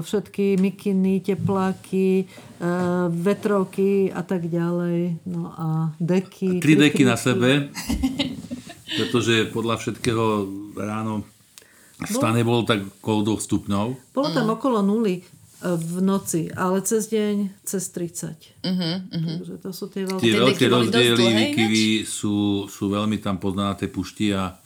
[0.00, 2.26] všetky mikiny, tepláky, e,
[3.12, 5.28] vetrovky a tak ďalej.
[5.28, 6.64] No a deky.
[6.64, 7.68] Tri deky na sebe,
[8.96, 10.24] pretože podľa všetkého
[10.80, 11.28] ráno
[12.08, 13.86] stane bolo tak okolo 2 stupňov.
[14.16, 14.54] Bolo tam mm.
[14.56, 15.20] okolo nuly
[15.64, 18.36] v noci, ale cez deň cez 30.
[18.60, 19.34] Uh-huh, uh-huh.
[19.40, 20.20] Takže to sú tie veľké...
[20.20, 24.60] Tie veľké rozdiely výkyvy sú, sú veľmi tam poznané pušti a,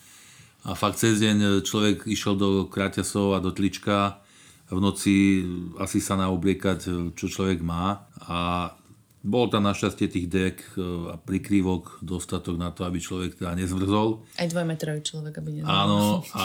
[0.66, 4.18] a fakt cez deň človek išiel do kraťasov a do tlička
[4.68, 5.14] v noci
[5.80, 8.68] asi sa naobliekať, čo človek má a
[9.18, 14.22] bol tam našťastie tých dek e, a prikrývok dostatok na to, aby človek teda nezvrzol.
[14.38, 15.74] Aj dvojmetrový človek, aby nezvrzol.
[15.74, 16.44] Áno, a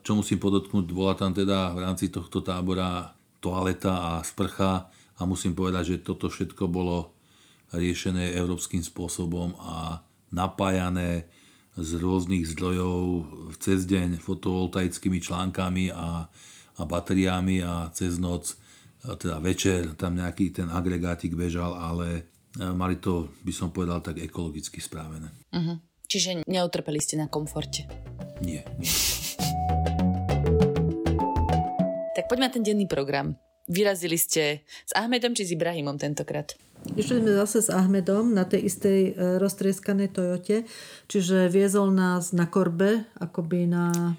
[0.00, 3.10] čo musím podotknúť, bola tam teda v rámci tohto tábora
[3.42, 4.86] toaleta a sprcha
[5.18, 7.10] a musím povedať, že toto všetko bolo
[7.74, 9.98] riešené európskym spôsobom a
[10.30, 11.26] napájané
[11.72, 13.26] z rôznych zdrojov
[13.56, 16.28] cez deň fotovoltaickými článkami a,
[16.78, 18.60] a batériami a cez noc,
[19.02, 22.28] teda večer tam nejaký ten agregátik bežal, ale
[22.60, 25.32] e, mali to, by som povedal, tak ekologicky správené.
[25.48, 25.80] Uh-huh.
[26.06, 27.88] Čiže neutrpeli ste na komforte?
[28.44, 28.92] Nie, nie.
[32.22, 33.34] Tak poďme na ten denný program.
[33.66, 36.54] Vyrazili ste s Ahmedom či s Ibrahimom tentokrát?
[36.94, 40.62] Išli sme zase s Ahmedom na tej istej e, roztrieskanej Toyote,
[41.10, 44.14] čiže viezol nás na korbe, akoby na...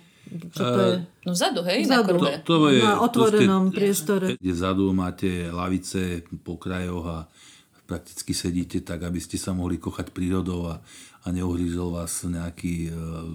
[0.52, 0.96] Čo to je?
[1.24, 1.88] No vzadu, hej?
[1.88, 2.12] Vzadu.
[2.12, 2.32] Na korbe.
[2.44, 4.28] To, to je, Na otvorenom to ste, priestore.
[4.36, 7.20] Kde vzadu máte lavice po krajoch a
[7.88, 10.84] prakticky sedíte tak, aby ste sa mohli kochať prírodou a,
[11.24, 13.32] a neuhryzol vás nejaký uh,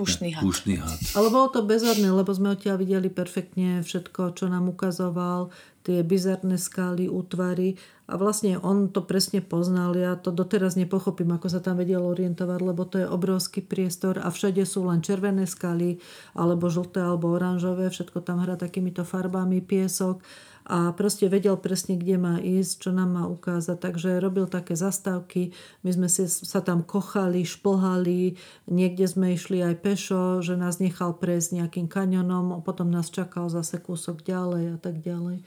[0.00, 0.42] Pušný had.
[0.42, 0.96] pušný had.
[1.12, 5.52] Ale bolo to bezadné, lebo sme odtiaľ videli perfektne všetko, čo nám ukazoval,
[5.84, 7.76] tie bizarné skály, útvary
[8.08, 9.96] a vlastne on to presne poznal.
[9.96, 14.28] Ja to doteraz nepochopím, ako sa tam vedel orientovať, lebo to je obrovský priestor a
[14.28, 16.00] všade sú len červené skaly,
[16.36, 20.20] alebo žlté, alebo oranžové, všetko tam hrá takýmito farbami, piesok
[20.68, 23.80] a proste vedel presne, kde má ísť, čo nám má ukázať.
[23.80, 28.36] Takže robil také zastávky, my sme si, sa tam kochali, šplhali,
[28.68, 33.48] niekde sme išli aj pešo, že nás nechal prejsť nejakým kanionom a potom nás čakal
[33.48, 35.42] zase kúsok ďalej a tak ďalej.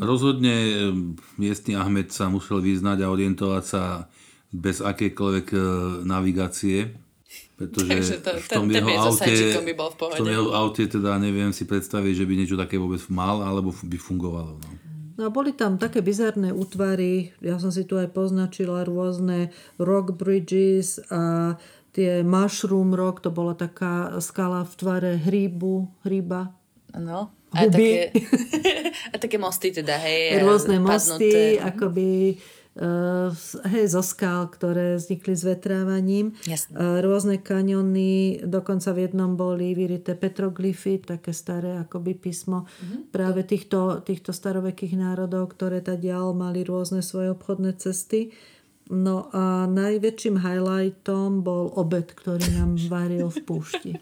[0.00, 0.92] Rozhodne eh,
[1.36, 3.82] miestny Ahmed sa musel vyznať a orientovať sa
[4.52, 5.60] bez akékoľvek eh,
[6.08, 6.92] navigácie,
[7.54, 10.14] pretože Takže to- v tom ten- jeho aute, by bol v pohode.
[10.14, 13.70] v tom jeho aute teda neviem si predstaviť, že by niečo také vôbec mal, alebo
[13.72, 14.56] by fungovalo.
[14.56, 14.70] No.
[15.12, 20.16] No a boli tam také bizarné útvary, ja som si tu aj poznačila rôzne rock
[20.16, 21.54] bridges a
[21.92, 26.56] tie mushroom rock, to bola taká skala v tvare hríbu, hríba.
[26.96, 27.28] No.
[27.52, 28.08] A také,
[29.12, 30.40] a také mosty teda, hej.
[30.40, 30.88] a Rôzne padnuté.
[30.88, 32.36] mosty, akoby uh,
[33.68, 36.32] hej, zo skal, ktoré vznikli s vetrávaním.
[36.48, 36.72] Jasné.
[36.72, 43.12] Uh, rôzne kaniony, dokonca v jednom boli vyrité petroglyfy, také staré akoby písmo Mhm.
[43.12, 48.32] práve týchto, týchto starovekých národov, ktoré ďal mali rôzne svoje obchodné cesty.
[48.88, 53.92] No a najväčším highlightom bol obed, ktorý nám varil v púšti.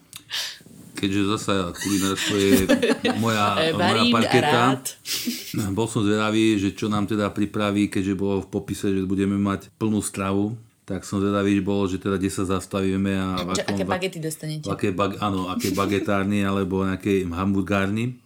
[1.01, 2.69] Keďže zasa kulinárstvo je
[3.25, 4.85] moja, E, moja parketa, rád.
[5.79, 9.73] bol som zvedavý, že čo nám teda pripraví, keďže bolo v popise, že budeme mať
[9.75, 13.63] plnú stravu, tak som zvedavý, že bolo, že teda kde sa zastavíme a v Čo,
[13.63, 14.67] akom, aké bagety dostanete?
[14.67, 18.21] v aké, bag, áno, aké bagetárny alebo nejaké hamburgárny.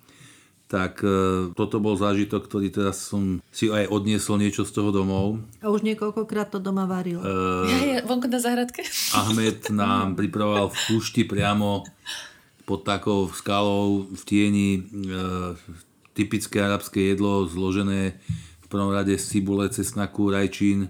[0.65, 1.17] Tak e,
[1.53, 5.39] toto bol zážitok, ktorý teraz som si aj odniesol niečo z toho domov.
[5.61, 7.21] A už niekoľkokrát to doma varil.
[7.21, 7.29] E,
[7.69, 8.81] Ja, ja, vonku na záhradke?
[9.13, 11.85] Ahmed nám pripravoval v púšti priamo
[12.65, 14.81] pod takou skalou v tieni e,
[16.17, 18.17] typické arabské jedlo zložené
[18.65, 20.89] v prvom rade z cibule, cesnaku, rajčín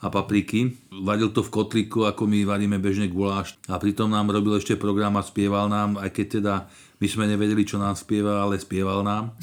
[0.00, 0.80] a papriky.
[0.88, 3.60] Vadil to v kotliku, ako my varíme bežne guláš.
[3.68, 6.54] A pritom nám robil ešte program a spieval nám, aj keď teda
[7.00, 9.36] my sme nevedeli, čo nám spieva, ale spieval nám.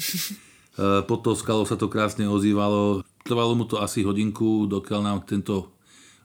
[0.78, 3.06] E, Pod tou skalou sa to krásne ozývalo.
[3.22, 5.74] Trvalo mu to asi hodinku, dokiaľ nám tento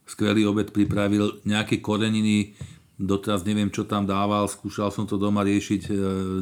[0.05, 1.41] skvelý obed pripravil.
[1.45, 2.53] Nejaké koreniny,
[2.97, 5.91] doteraz neviem, čo tam dával, skúšal som to doma riešiť e,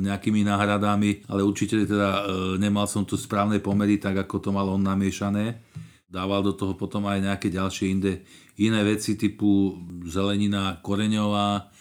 [0.04, 2.22] nejakými náhradami, ale určite teda e,
[2.60, 5.64] nemal som tu správne pomery, tak ako to mal on namiešané.
[6.12, 8.28] Dával do toho potom aj nejaké ďalšie inde,
[8.60, 11.72] iné veci typu zelenina koreňová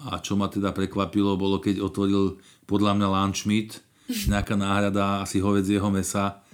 [0.00, 2.36] a čo ma teda prekvapilo, bolo keď otvoril
[2.68, 3.80] podľa mňa lunch meat,
[4.28, 6.44] nejaká náhrada asi hovedzieho mesa,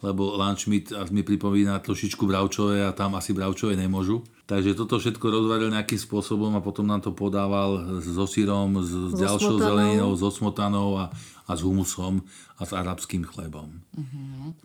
[0.00, 4.24] lebo lunch meat mi pripomína trošičku bravčové a tam asi bravčové nemôžu.
[4.50, 9.14] Takže toto všetko rozvaril nejakým spôsobom a potom nám to podával so sírom, s So
[9.14, 9.68] ďalšou smotanou.
[9.70, 11.04] zeleninou, so smotanou a,
[11.46, 12.18] a s humusom
[12.58, 13.78] a s arabským chlebom.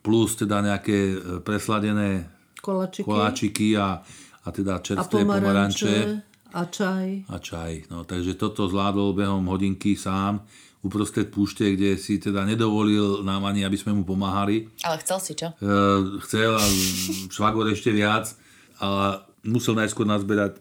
[0.01, 2.25] Plus teda nejaké e, presladené
[2.65, 3.05] Kolačiky.
[3.05, 4.01] koláčiky a,
[4.41, 5.45] a teda a čerstvé pomaranče.
[5.45, 7.29] pomaranče A čaj.
[7.29, 7.73] a čaj.
[7.93, 10.41] No, takže toto zvládol behom hodinky sám
[10.81, 14.65] uprostred púšte, kde si teda nedovolil nám ani, aby sme mu pomáhali.
[14.81, 15.53] Ale chcel si, čo?
[15.61, 15.65] E,
[16.25, 16.65] chcel a
[17.29, 18.33] švagor ešte viac,
[18.81, 20.60] ale musel najskôr nazberať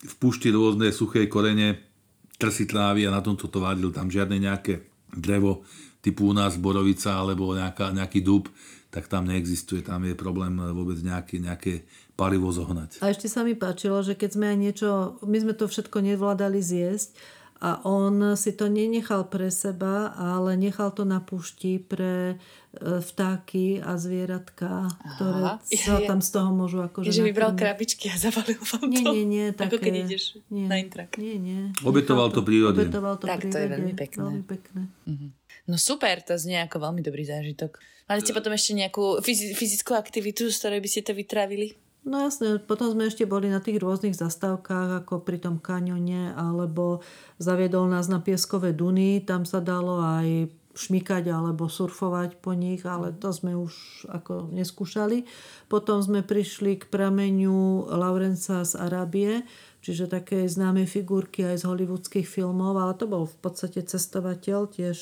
[0.00, 1.80] v púšti rôzne suché korene,
[2.40, 3.92] trsy trávy a na tomto to vadil.
[3.92, 5.64] Tam žiadne nejaké drevo
[6.00, 8.48] typu u nás borovica alebo nejaká, nejaký dub,
[8.88, 9.84] tak tam neexistuje.
[9.84, 11.84] Tam je problém vôbec nejaké, nejaké
[12.16, 13.04] palivo zohnať.
[13.04, 14.88] A ešte sa mi páčilo, že keď sme aj niečo,
[15.24, 17.16] my sme to všetko nevládali zjesť
[17.60, 22.36] a on si to nenechal pre seba, ale nechal to na pušti pre e,
[22.80, 28.56] vtáky a zvieratka, ktoré sa tam z toho môžu akože Že vybral krabičky a zavalil
[28.58, 29.10] vám Nie, to.
[29.12, 29.44] nie, nie.
[29.50, 31.14] Ako Také, keď ideš nie, na intrak.
[31.14, 31.68] Nie, nie.
[31.80, 32.80] Obetoval Nechal to prírode.
[32.80, 33.72] Obetoval to Tak, to je prírode.
[33.76, 34.20] veľmi pekné.
[34.24, 34.80] Veľmi pekné.
[35.64, 37.76] No super, to znie ako veľmi dobrý zážitok.
[38.06, 41.76] Mali ste potom ešte nejakú fyzi- fyzickú aktivitu, z ktorej by ste to vytrávili?
[42.00, 47.04] No jasne, potom sme ešte boli na tých rôznych zastávkach, ako pri tom kaňone, alebo
[47.36, 53.12] zaviedol nás na Pieskové Duny, tam sa dalo aj šmykať alebo surfovať po nich, ale
[53.12, 55.28] to sme už ako neskúšali.
[55.68, 59.44] Potom sme prišli k prameniu Laurenca z Arábie,
[59.84, 64.98] čiže také známe figurky aj z hollywoodských filmov, ale to bol v podstate cestovateľ tiež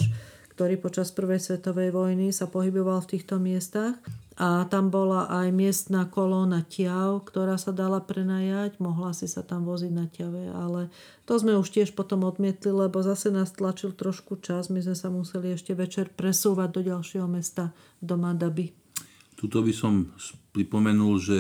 [0.59, 3.95] ktorý počas prvej svetovej vojny sa pohyboval v týchto miestach.
[4.39, 8.79] A tam bola aj miestna kolóna Tiav, ktorá sa dala prenajať.
[8.79, 10.95] Mohla si sa tam voziť na ťave, ale
[11.27, 14.71] to sme už tiež potom odmietli, lebo zase nás tlačil trošku čas.
[14.71, 18.71] My sme sa museli ešte večer presúvať do ďalšieho mesta, do Madaby.
[19.35, 20.15] Tuto by som
[20.55, 21.39] pripomenul, že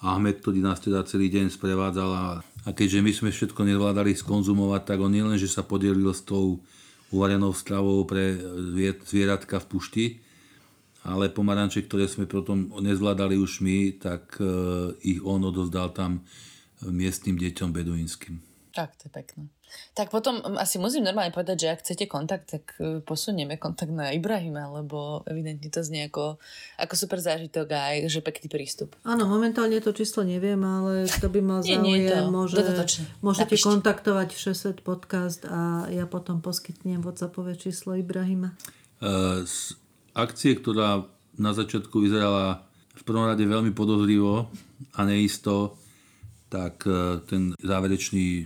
[0.00, 4.82] Ahmed, ktorý nás teda celý deň sprevádzal a, a keďže my sme všetko nezvládali skonzumovať,
[4.88, 6.64] tak on nielen, že sa podelil s tou
[7.12, 8.40] uvarenou stravou pre
[9.04, 10.04] zvieratka v pušti,
[11.04, 14.44] ale pomaranče, ktoré sme potom nezvládali už my, tak e,
[15.00, 16.24] ich on odozdal tam
[16.84, 18.40] miestnym deťom beduínskym.
[18.70, 19.44] Tak, to je pekné.
[19.94, 24.10] Tak potom asi musím normálne povedať, že ak chcete kontakt, tak e, posunieme kontakt na
[24.10, 26.42] Ibrahima, lebo evidentne to znie ako,
[26.78, 28.98] ako super zážitok a aj, že pekný prístup.
[29.06, 32.30] Áno, momentálne to číslo neviem, ale kto by mal záujem, nie, nie to.
[32.30, 32.58] môže,
[33.22, 33.66] môžete Napíšte.
[33.70, 38.58] kontaktovať Všesvet podcast a ja potom poskytnem WhatsAppové číslo Ibrahima.
[38.98, 39.46] Uh,
[40.14, 41.06] akcie, ktorá
[41.38, 44.50] na začiatku vyzerala v prvom rade veľmi podozrivo
[44.92, 45.78] a neisto,
[46.52, 48.44] tak e, ten záverečný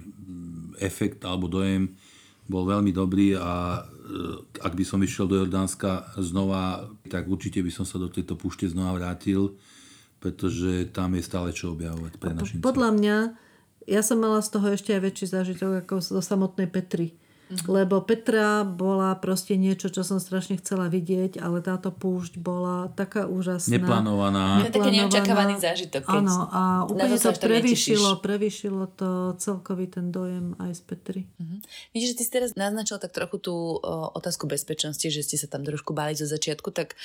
[0.79, 1.91] efekt alebo dojem
[2.45, 7.73] bol veľmi dobrý a e, ak by som išiel do Jordánska znova, tak určite by
[7.73, 9.57] som sa do tejto púšte znova vrátil,
[10.21, 13.17] pretože tam je stále čo objavovať pre našim Podľa mňa,
[13.89, 17.17] ja som mala z toho ešte aj väčší zážitok ako zo samotnej Petry
[17.55, 17.81] Uh-huh.
[17.81, 23.31] Lebo Petra bola proste niečo, čo som strašne chcela vidieť, ale táto púšť bola taká
[23.31, 23.79] úžasná.
[23.79, 24.67] Neplánovaná.
[24.67, 26.03] Je taký neočakávaný zážitok.
[26.11, 31.23] Áno, a úplne to prevyšilo, prevyšilo to celkový ten dojem aj z Petry.
[31.39, 31.63] Uh-huh.
[31.95, 33.79] Vidíš, že ty si teraz naznačil tak trochu tú o,
[34.19, 36.99] otázku bezpečnosti, že ste sa tam trošku báli zo začiatku, tak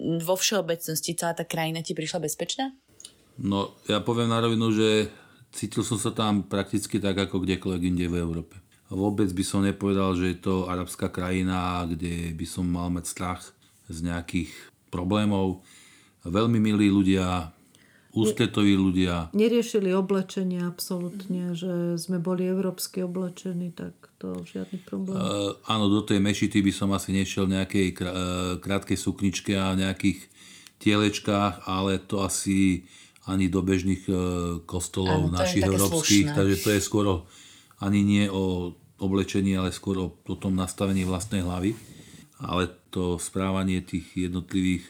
[0.00, 2.72] vo všeobecnosti celá tá krajina ti prišla bezpečná?
[3.36, 5.12] No, ja poviem na rovinu, že
[5.52, 8.56] cítil som sa tam prakticky tak, ako kdekoľvek inde v Európe.
[8.90, 13.54] Vôbec by som nepovedal, že je to arabská krajina, kde by som mal mať strach
[13.86, 14.50] z nejakých
[14.90, 15.62] problémov.
[16.26, 17.54] Veľmi milí ľudia,
[18.10, 19.30] ústretoví ľudia.
[19.30, 25.14] Neriešili oblečenie absolútne, že sme boli európsky oblečení, tak to žiadny problém.
[25.14, 27.88] Uh, áno, do tej mešity by som asi nešiel v nejakej
[28.58, 30.26] krátkej sukničke a nejakých
[30.82, 32.90] tielečkách, ale to asi
[33.30, 34.10] ani do bežných
[34.66, 36.36] kostolov áno, našich európskych, slušné.
[36.36, 37.12] takže to je skoro
[37.80, 41.74] ani nie o oblečení, ale skôr o, o tom nastavení vlastnej hlavy.
[42.40, 44.84] Ale to správanie tých jednotlivých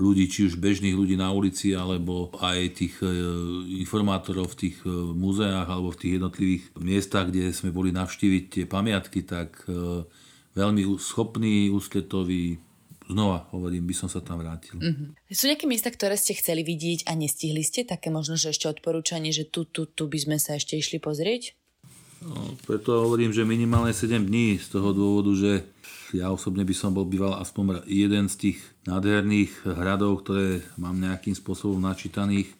[0.00, 3.12] ľudí, či už bežných ľudí na ulici, alebo aj tých e,
[3.84, 8.64] informátorov v tých e, múzeách alebo v tých jednotlivých miestach, kde sme boli navštíviť tie
[8.64, 10.08] pamiatky, tak e,
[10.56, 12.56] veľmi schopný, ústretový,
[13.10, 14.78] znova hovorím, by som sa tam vrátil.
[14.78, 15.34] Mm-hmm.
[15.34, 17.82] Sú nejaké miesta, ktoré ste chceli vidieť a nestihli ste?
[17.82, 21.59] Také možno, že ešte odporúčanie, že tu, tu, tu by sme sa ešte išli pozrieť?
[22.20, 25.52] No, preto hovorím, že minimálne 7 dní z toho dôvodu, že
[26.12, 31.32] ja osobne by som bol býval aspoň jeden z tých nádherných hradov, ktoré mám nejakým
[31.32, 32.52] spôsobom načítaných,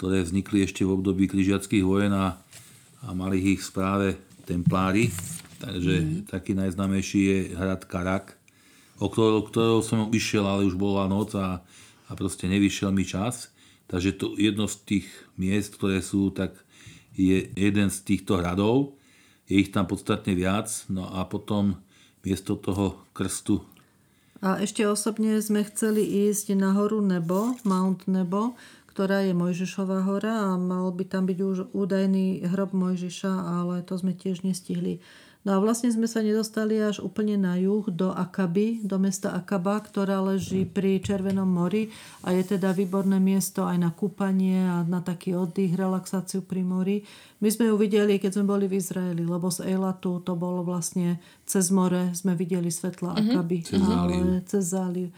[0.00, 2.40] ktoré vznikli ešte v období križiackých vojen a,
[3.04, 4.16] a mali ich správe
[4.48, 5.12] templári.
[5.60, 6.08] Takže mm.
[6.32, 8.36] taký najznámejší je hrad Karak,
[8.96, 11.60] o ktorého, ktorého som išiel, ale už bola noc a,
[12.08, 13.52] a proste nevyšiel mi čas.
[13.92, 16.56] Takže to jedno z tých miest, ktoré sú tak
[17.16, 18.92] je jeden z týchto hradov.
[19.48, 20.68] Je ich tam podstatne viac.
[20.92, 21.80] No a potom
[22.20, 23.64] miesto toho krstu.
[24.44, 28.52] A ešte osobne sme chceli ísť na horu Nebo, Mount Nebo,
[28.92, 33.96] ktorá je Mojžišová hora a mal by tam byť už údajný hrob Mojžiša, ale to
[33.96, 35.00] sme tiež nestihli.
[35.46, 39.78] No a vlastne sme sa nedostali až úplne na juh do Akaby, do mesta Akaba,
[39.78, 41.86] ktorá leží pri Červenom mori
[42.26, 47.06] a je teda výborné miesto aj na kúpanie a na taký oddych, relaxáciu pri mori.
[47.38, 51.22] My sme ju videli, keď sme boli v Izraeli, lebo z Eilatu to bolo vlastne
[51.46, 53.30] cez more, sme videli svetla mm-hmm.
[53.30, 53.58] Akaby.
[53.62, 54.22] Cez záliv.
[54.50, 55.08] Cez záliv.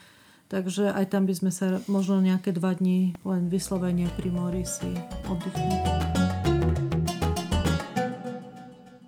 [0.53, 4.93] Takže aj tam by sme sa možno nejaké dva dní len vyslovene pri mori si
[5.25, 5.89] oddychnúť.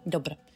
[0.09, 0.50] Dobre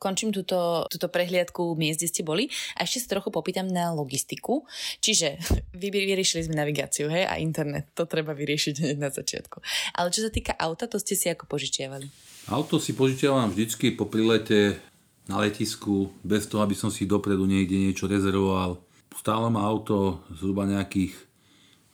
[0.00, 4.64] končím túto, túto prehliadku miest, kde ste boli a ešte sa trochu popýtam na logistiku.
[5.04, 5.36] Čiže
[5.80, 9.60] vy, vyriešili sme navigáciu hej, a internet, to treba vyriešiť hneď na začiatku.
[9.94, 12.08] Ale čo sa týka auta, to ste si ako požičiavali?
[12.48, 14.80] Auto si požičiavam vždycky po prilete
[15.28, 18.82] na letisku, bez toho, aby som si dopredu niekde niečo rezervoval.
[19.14, 21.14] Stále má auto zhruba nejakých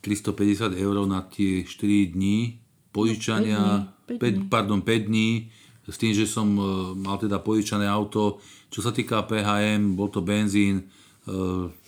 [0.01, 2.63] 350 eur na tie 4 dní
[2.95, 4.49] požičania, No, 5 dní, 5 5 dní.
[4.49, 5.31] pardon, 5 dní,
[5.87, 6.63] s tým, že som e,
[6.99, 8.43] mal teda požičané auto.
[8.69, 10.85] Čo sa týka PHM, bol to benzín, e,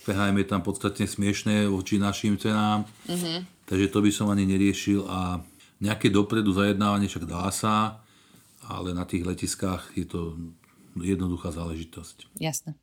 [0.07, 2.87] PHM je tam podstatne smiešné voči našim cenám,
[3.67, 5.43] takže to by som ani neriešil a
[5.79, 8.03] nejaké dopredu zajednávanie však dá sa,
[8.67, 10.35] ale na tých letiskách je to
[10.99, 12.35] jednoduchá záležitosť.
[12.39, 12.75] Jasné.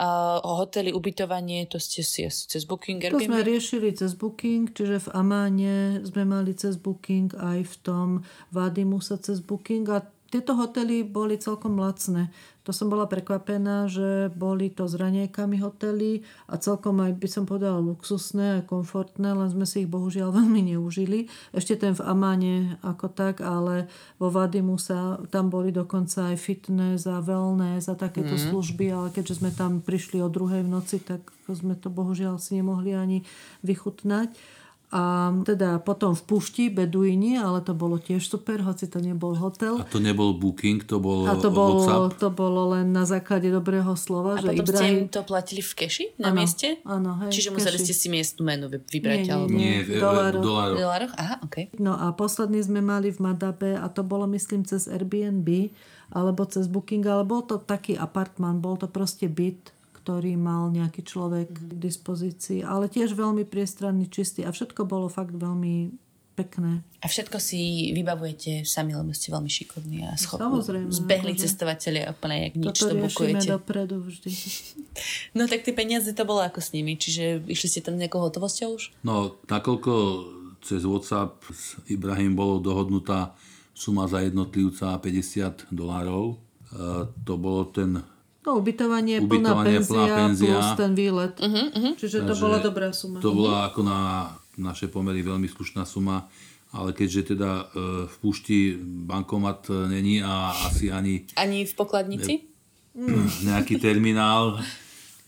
[0.00, 3.50] Uh, hotely, ubytovanie, to ste si asi cez Booking, To sme Airbnb?
[3.52, 8.08] riešili cez Booking, čiže v Amáne sme mali cez Booking, aj v tom
[8.54, 12.28] Vadimu sa cez Booking a tieto hotely boli celkom lacné.
[12.68, 16.20] To som bola prekvapená, že boli to s raňajkami hotely
[16.52, 20.76] a celkom aj by som povedala luxusné a komfortné, len sme si ich bohužiaľ veľmi
[20.76, 21.32] neužili.
[21.56, 23.88] Ešte ten v Amáne ako tak, ale
[24.20, 28.52] vo Vadimu sa, tam boli dokonca aj fitness a wellness a takéto mm.
[28.52, 32.60] služby, ale keďže sme tam prišli o druhej v noci, tak sme to bohužiaľ si
[32.60, 33.24] nemohli ani
[33.64, 34.57] vychutnať.
[34.88, 35.02] A
[35.44, 39.76] teda potom v Pušti, Beduini, ale to bolo tiež super, hoci to nebol hotel.
[39.76, 42.16] A to nebol booking, to bol A to bolo, WhatsApp.
[42.16, 44.96] to bolo len na základe dobrého slova, A že potom ste Ibrahim...
[44.98, 46.80] im to platili v keši na Áno, mieste?
[46.82, 49.18] áno, hej, Čiže museli ste si miestnu menu vy- vybrať?
[49.18, 49.52] Nie, nie, alebo...
[49.52, 50.42] Nie, v, v dolároch.
[50.42, 50.78] Dolároch.
[50.80, 51.12] dolároch?
[51.14, 51.56] Aha, OK.
[51.76, 55.68] No a posledný sme mali v Madabe a to bolo myslím cez Airbnb
[56.08, 59.76] alebo cez Booking, ale bol to taký apartman, bol to proste byt,
[60.08, 65.36] ktorý mal nejaký človek k dispozícii, ale tiež veľmi priestranný, čistý a všetko bolo fakt
[65.36, 65.92] veľmi
[66.32, 66.80] pekné.
[67.04, 70.48] A všetko si vybavujete sami, lebo ste veľmi šikovní a schopní.
[70.48, 71.44] Samozrejme, Zbehli akože.
[71.44, 73.46] cestovatelia úplne jak nič Toto to bukujete.
[73.52, 74.32] dopredu vždy.
[75.36, 78.68] No tak tie peniaze to bolo ako s nimi, čiže išli ste tam nejakou hotovosťou
[78.74, 78.96] už?
[79.06, 79.92] No, nakoľko
[80.64, 83.36] cez WhatsApp s Ibrahim bolo dohodnutá
[83.76, 86.36] suma za jednotlivca 50 dolárov, e,
[87.22, 88.02] to bolo ten
[88.48, 90.48] No, ubytovanie, plná Ubytovanie, penzia, plná penzia.
[90.56, 91.34] plus ten výlet.
[92.00, 93.20] Čiže to Takže bola dobrá suma.
[93.20, 93.98] To bola ako na
[94.56, 96.24] naše pomery veľmi slušná suma,
[96.72, 97.64] ale keďže teda e,
[98.08, 102.48] v púšti bankomat e, není a asi ani Ani v pokladnici?
[103.46, 104.58] nejaký terminál,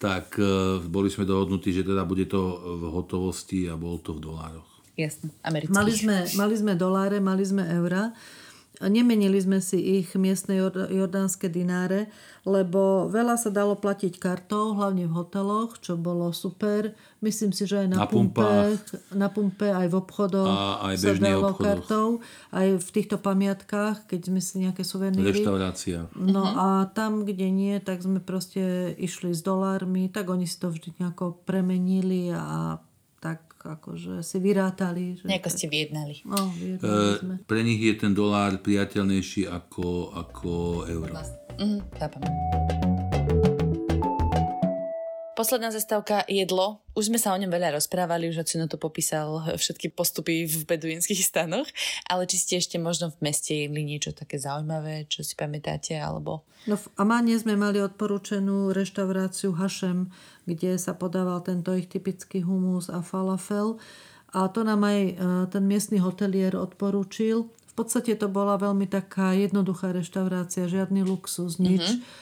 [0.03, 2.41] tak e, boli sme dohodnutí, že teda bude to
[2.81, 4.67] v hotovosti a bol to v dolároch.
[4.99, 5.77] Jasné, amerických.
[5.77, 8.11] Mali sme, mali sme doláre, mali sme eura.
[8.81, 12.09] Nemenili sme si ich miestne jord- jordánske dináre,
[12.43, 16.93] lebo veľa sa dalo platiť kartou, hlavne v hoteloch, čo bolo super.
[17.19, 18.81] Myslím si, že aj na, Na pumpe, pumpách.
[19.13, 21.61] na pumpe, aj v obchodoch A aj sa dalo obchodoch.
[21.61, 22.07] kartou.
[22.51, 25.29] Aj v týchto pamiatkách, keď sme si nejaké suveníry.
[25.31, 26.09] Reštaurácia.
[26.15, 28.61] No a tam, kde nie, tak sme proste
[28.97, 32.81] išli s dolármi, tak oni si to vždy nejako premenili a
[33.61, 35.21] akože si vyrátali.
[35.21, 36.15] Že Nejako ste vyjednali.
[36.25, 37.35] No, vyjednali sme.
[37.41, 40.51] E, pre nich je ten dolár priateľnejší ako, ako
[40.89, 41.15] euro.
[41.61, 43.00] Mhm, chápem.
[45.41, 46.85] Posledná zastávka jedlo.
[46.93, 51.17] Už sme sa o ňom veľa rozprávali, už Ocino to popísal všetky postupy v beduínskych
[51.25, 51.65] stanoch,
[52.13, 56.45] ale či ste ešte možno v meste jedli niečo také zaujímavé, čo si pamätáte, alebo...
[56.69, 60.13] No v Amáne sme mali odporúčenú reštauráciu Hašem,
[60.45, 63.81] kde sa podával tento ich typický humus a falafel.
[64.37, 65.13] A to nám aj e,
[65.49, 67.49] ten miestny hotelier odporúčil.
[67.49, 71.97] V podstate to bola veľmi taká jednoduchá reštaurácia, žiadny luxus, nič.
[71.97, 72.21] A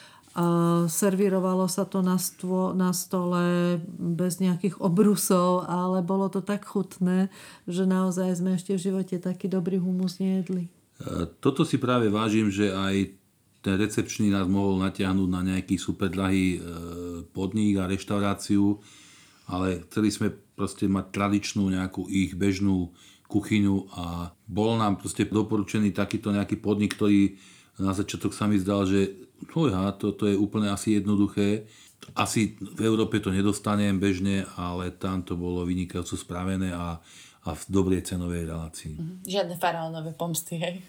[0.87, 7.27] servírovalo sa to na, stvo, na stole bez nejakých obrusov, ale bolo to tak chutné,
[7.67, 10.71] že naozaj sme ešte v živote taký dobrý humus nejedli.
[11.03, 13.19] E, Toto si práve vážim, že aj
[13.59, 16.59] ten recepčný nás mohol natiahnuť na nejaký super drahý e,
[17.35, 18.79] podnik a reštauráciu,
[19.51, 22.95] ale chceli sme proste mať tradičnú nejakú ich bežnú
[23.27, 27.37] kuchyňu a bol nám proste doporučený takýto nejaký podnik, ktorý
[27.79, 31.71] na začiatok sa mi zdal, že fúha, toto je úplne asi jednoduché.
[32.17, 36.99] Asi v Európe to nedostanem bežne, ale tam to bolo vynikajúco spravené a,
[37.45, 38.97] a v dobrej cenovej relácii.
[39.29, 40.83] Žiadne faraónové pomsty, hej?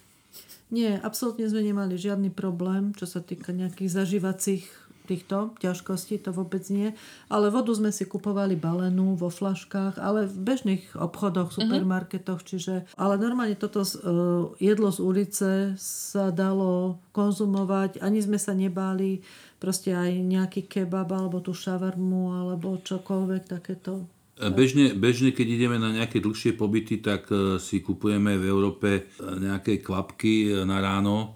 [0.69, 6.61] Nie, absolútne sme nemali žiadny problém, čo sa týka nejakých zažívacích týchto ťažkostí, to vôbec
[6.69, 6.93] nie.
[7.33, 12.85] Ale vodu sme si kupovali balenú vo flaškách, ale v bežných obchodoch, supermarketoch, čiže...
[12.93, 15.49] Ale normálne toto uh, jedlo z ulice
[15.81, 19.25] sa dalo konzumovať, ani sme sa nebáli
[19.57, 24.07] proste aj nejaký kebab, alebo tú šavarmu, alebo čokoľvek takéto.
[24.39, 29.01] Bežne, bežne, keď ideme na nejaké dlhšie pobyty, tak e, si kupujeme v Európe e,
[29.19, 31.35] nejaké kvapky e, na ráno.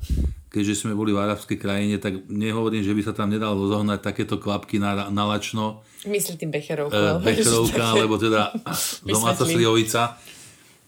[0.54, 4.38] Keďže sme boli v arabskej krajine, tak nehovorím, že by sa tam nedalo zohnať takéto
[4.38, 5.82] kvapky na, na lačno.
[6.06, 6.94] Myslí tým becherovku.
[6.94, 8.54] E, Becherovka, alebo teda
[9.02, 10.22] domáca slivovica.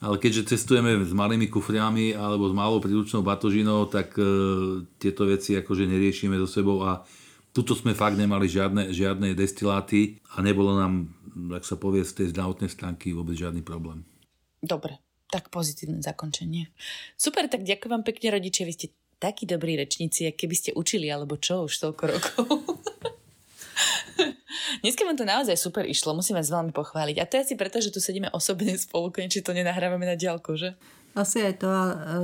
[0.06, 4.22] Ale keďže cestujeme s malými kufriami alebo s malou príručnou batožinou, tak e,
[5.02, 7.02] tieto veci akože neriešime so sebou a
[7.50, 11.10] tuto sme fakt nemali žiadne, žiadne destiláty a nebolo nám,
[11.58, 14.06] ak sa povie, z tej zdravotnej stránky vôbec žiadny problém.
[14.62, 15.02] Dobre.
[15.34, 16.70] tak pozitívne zakončenie.
[17.18, 18.88] Super, tak ďakujem vám pekne rodičia, vy ste
[19.20, 22.46] takí dobrí rečníci, keby ste učili, alebo čo už toľko rokov.
[24.84, 27.18] Dneska vám to naozaj super išlo, musím vás veľmi pochváliť.
[27.20, 30.56] A to je asi preto, že tu sedíme osobne spolu, či to nenahrávame na diálku,
[30.56, 30.78] že?
[31.16, 31.70] Asi aj to,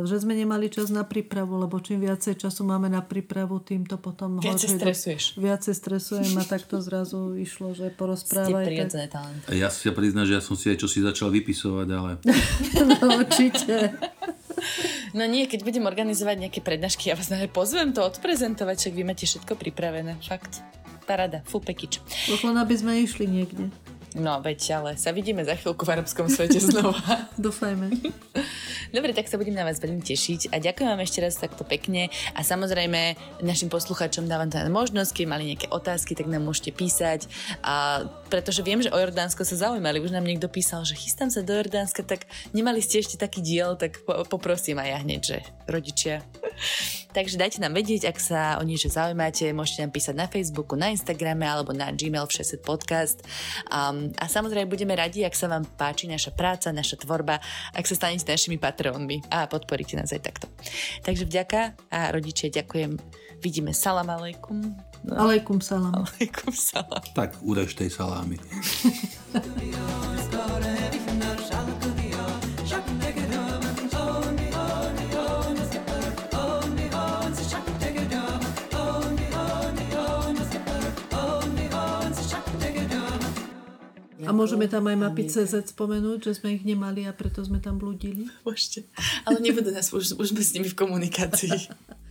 [0.04, 3.96] že sme nemali čas na prípravu, lebo čím viacej času máme na prípravu, tým to
[3.96, 4.44] potom...
[4.44, 5.24] Viacej stresuješ.
[5.39, 8.52] Viacej stresujem a tak to zrazu išlo, že porozprávaj.
[8.52, 9.42] Ste prirodzené talent.
[9.48, 12.20] Ja si sa priznám, že ja som si aj čo si začal vypisovať, ale...
[12.92, 13.96] no určite.
[15.12, 19.28] No nie, keď budem organizovať nejaké prednášky, ja vás pozvem to odprezentovať, však vy máte
[19.28, 20.64] všetko pripravené, fakt.
[21.04, 22.00] Parada, full package.
[22.32, 23.68] Len aby sme išli niekde.
[24.12, 27.32] No, veď, ale sa vidíme za chvíľku v arabskom svete znova.
[27.39, 27.88] Dúfajme.
[28.95, 32.12] Dobre, tak sa budem na vás veľmi tešiť a ďakujem vám ešte raz takto pekne
[32.36, 37.32] a samozrejme našim poslucháčom dávam teda možnosť, keď mali nejaké otázky, tak nám môžete písať
[37.64, 41.39] a pretože viem, že o Jordánsko sa zaujímali, už nám niekto písal, že chystám sa
[41.39, 45.38] do Jordánska, tak nemali ste ešte taký diel, tak poprosím aj ja hneď, že
[45.72, 46.20] rodičia.
[47.12, 50.95] Takže dajte nám vedieť, ak sa o niečo zaujímate, môžete nám písať na Facebooku, na
[50.95, 53.20] Instagrame alebo na Gmail v 6 podcast.
[53.68, 57.43] Um, a samozrejme budeme radi, ak sa vám páči naša práca, naša tvorba,
[57.76, 60.47] ak sa stanete našimi patrónmi a podporíte nás aj takto.
[61.03, 62.95] Takže vďaka a rodičia ďakujem.
[63.43, 64.72] Vidíme salam aleikum.
[65.03, 65.14] No.
[65.18, 66.07] Aleikum salam.
[66.07, 67.03] Aleikum salam.
[67.18, 68.39] Tak urež tej salámy.
[84.32, 87.75] A môžeme tam aj mapy CZ spomenúť, že sme ich nemali a preto sme tam
[87.75, 88.32] blúdili?
[88.47, 88.88] Môžete.
[89.27, 91.51] Ale nebudú nás, už, už sme s nimi v komunikácii.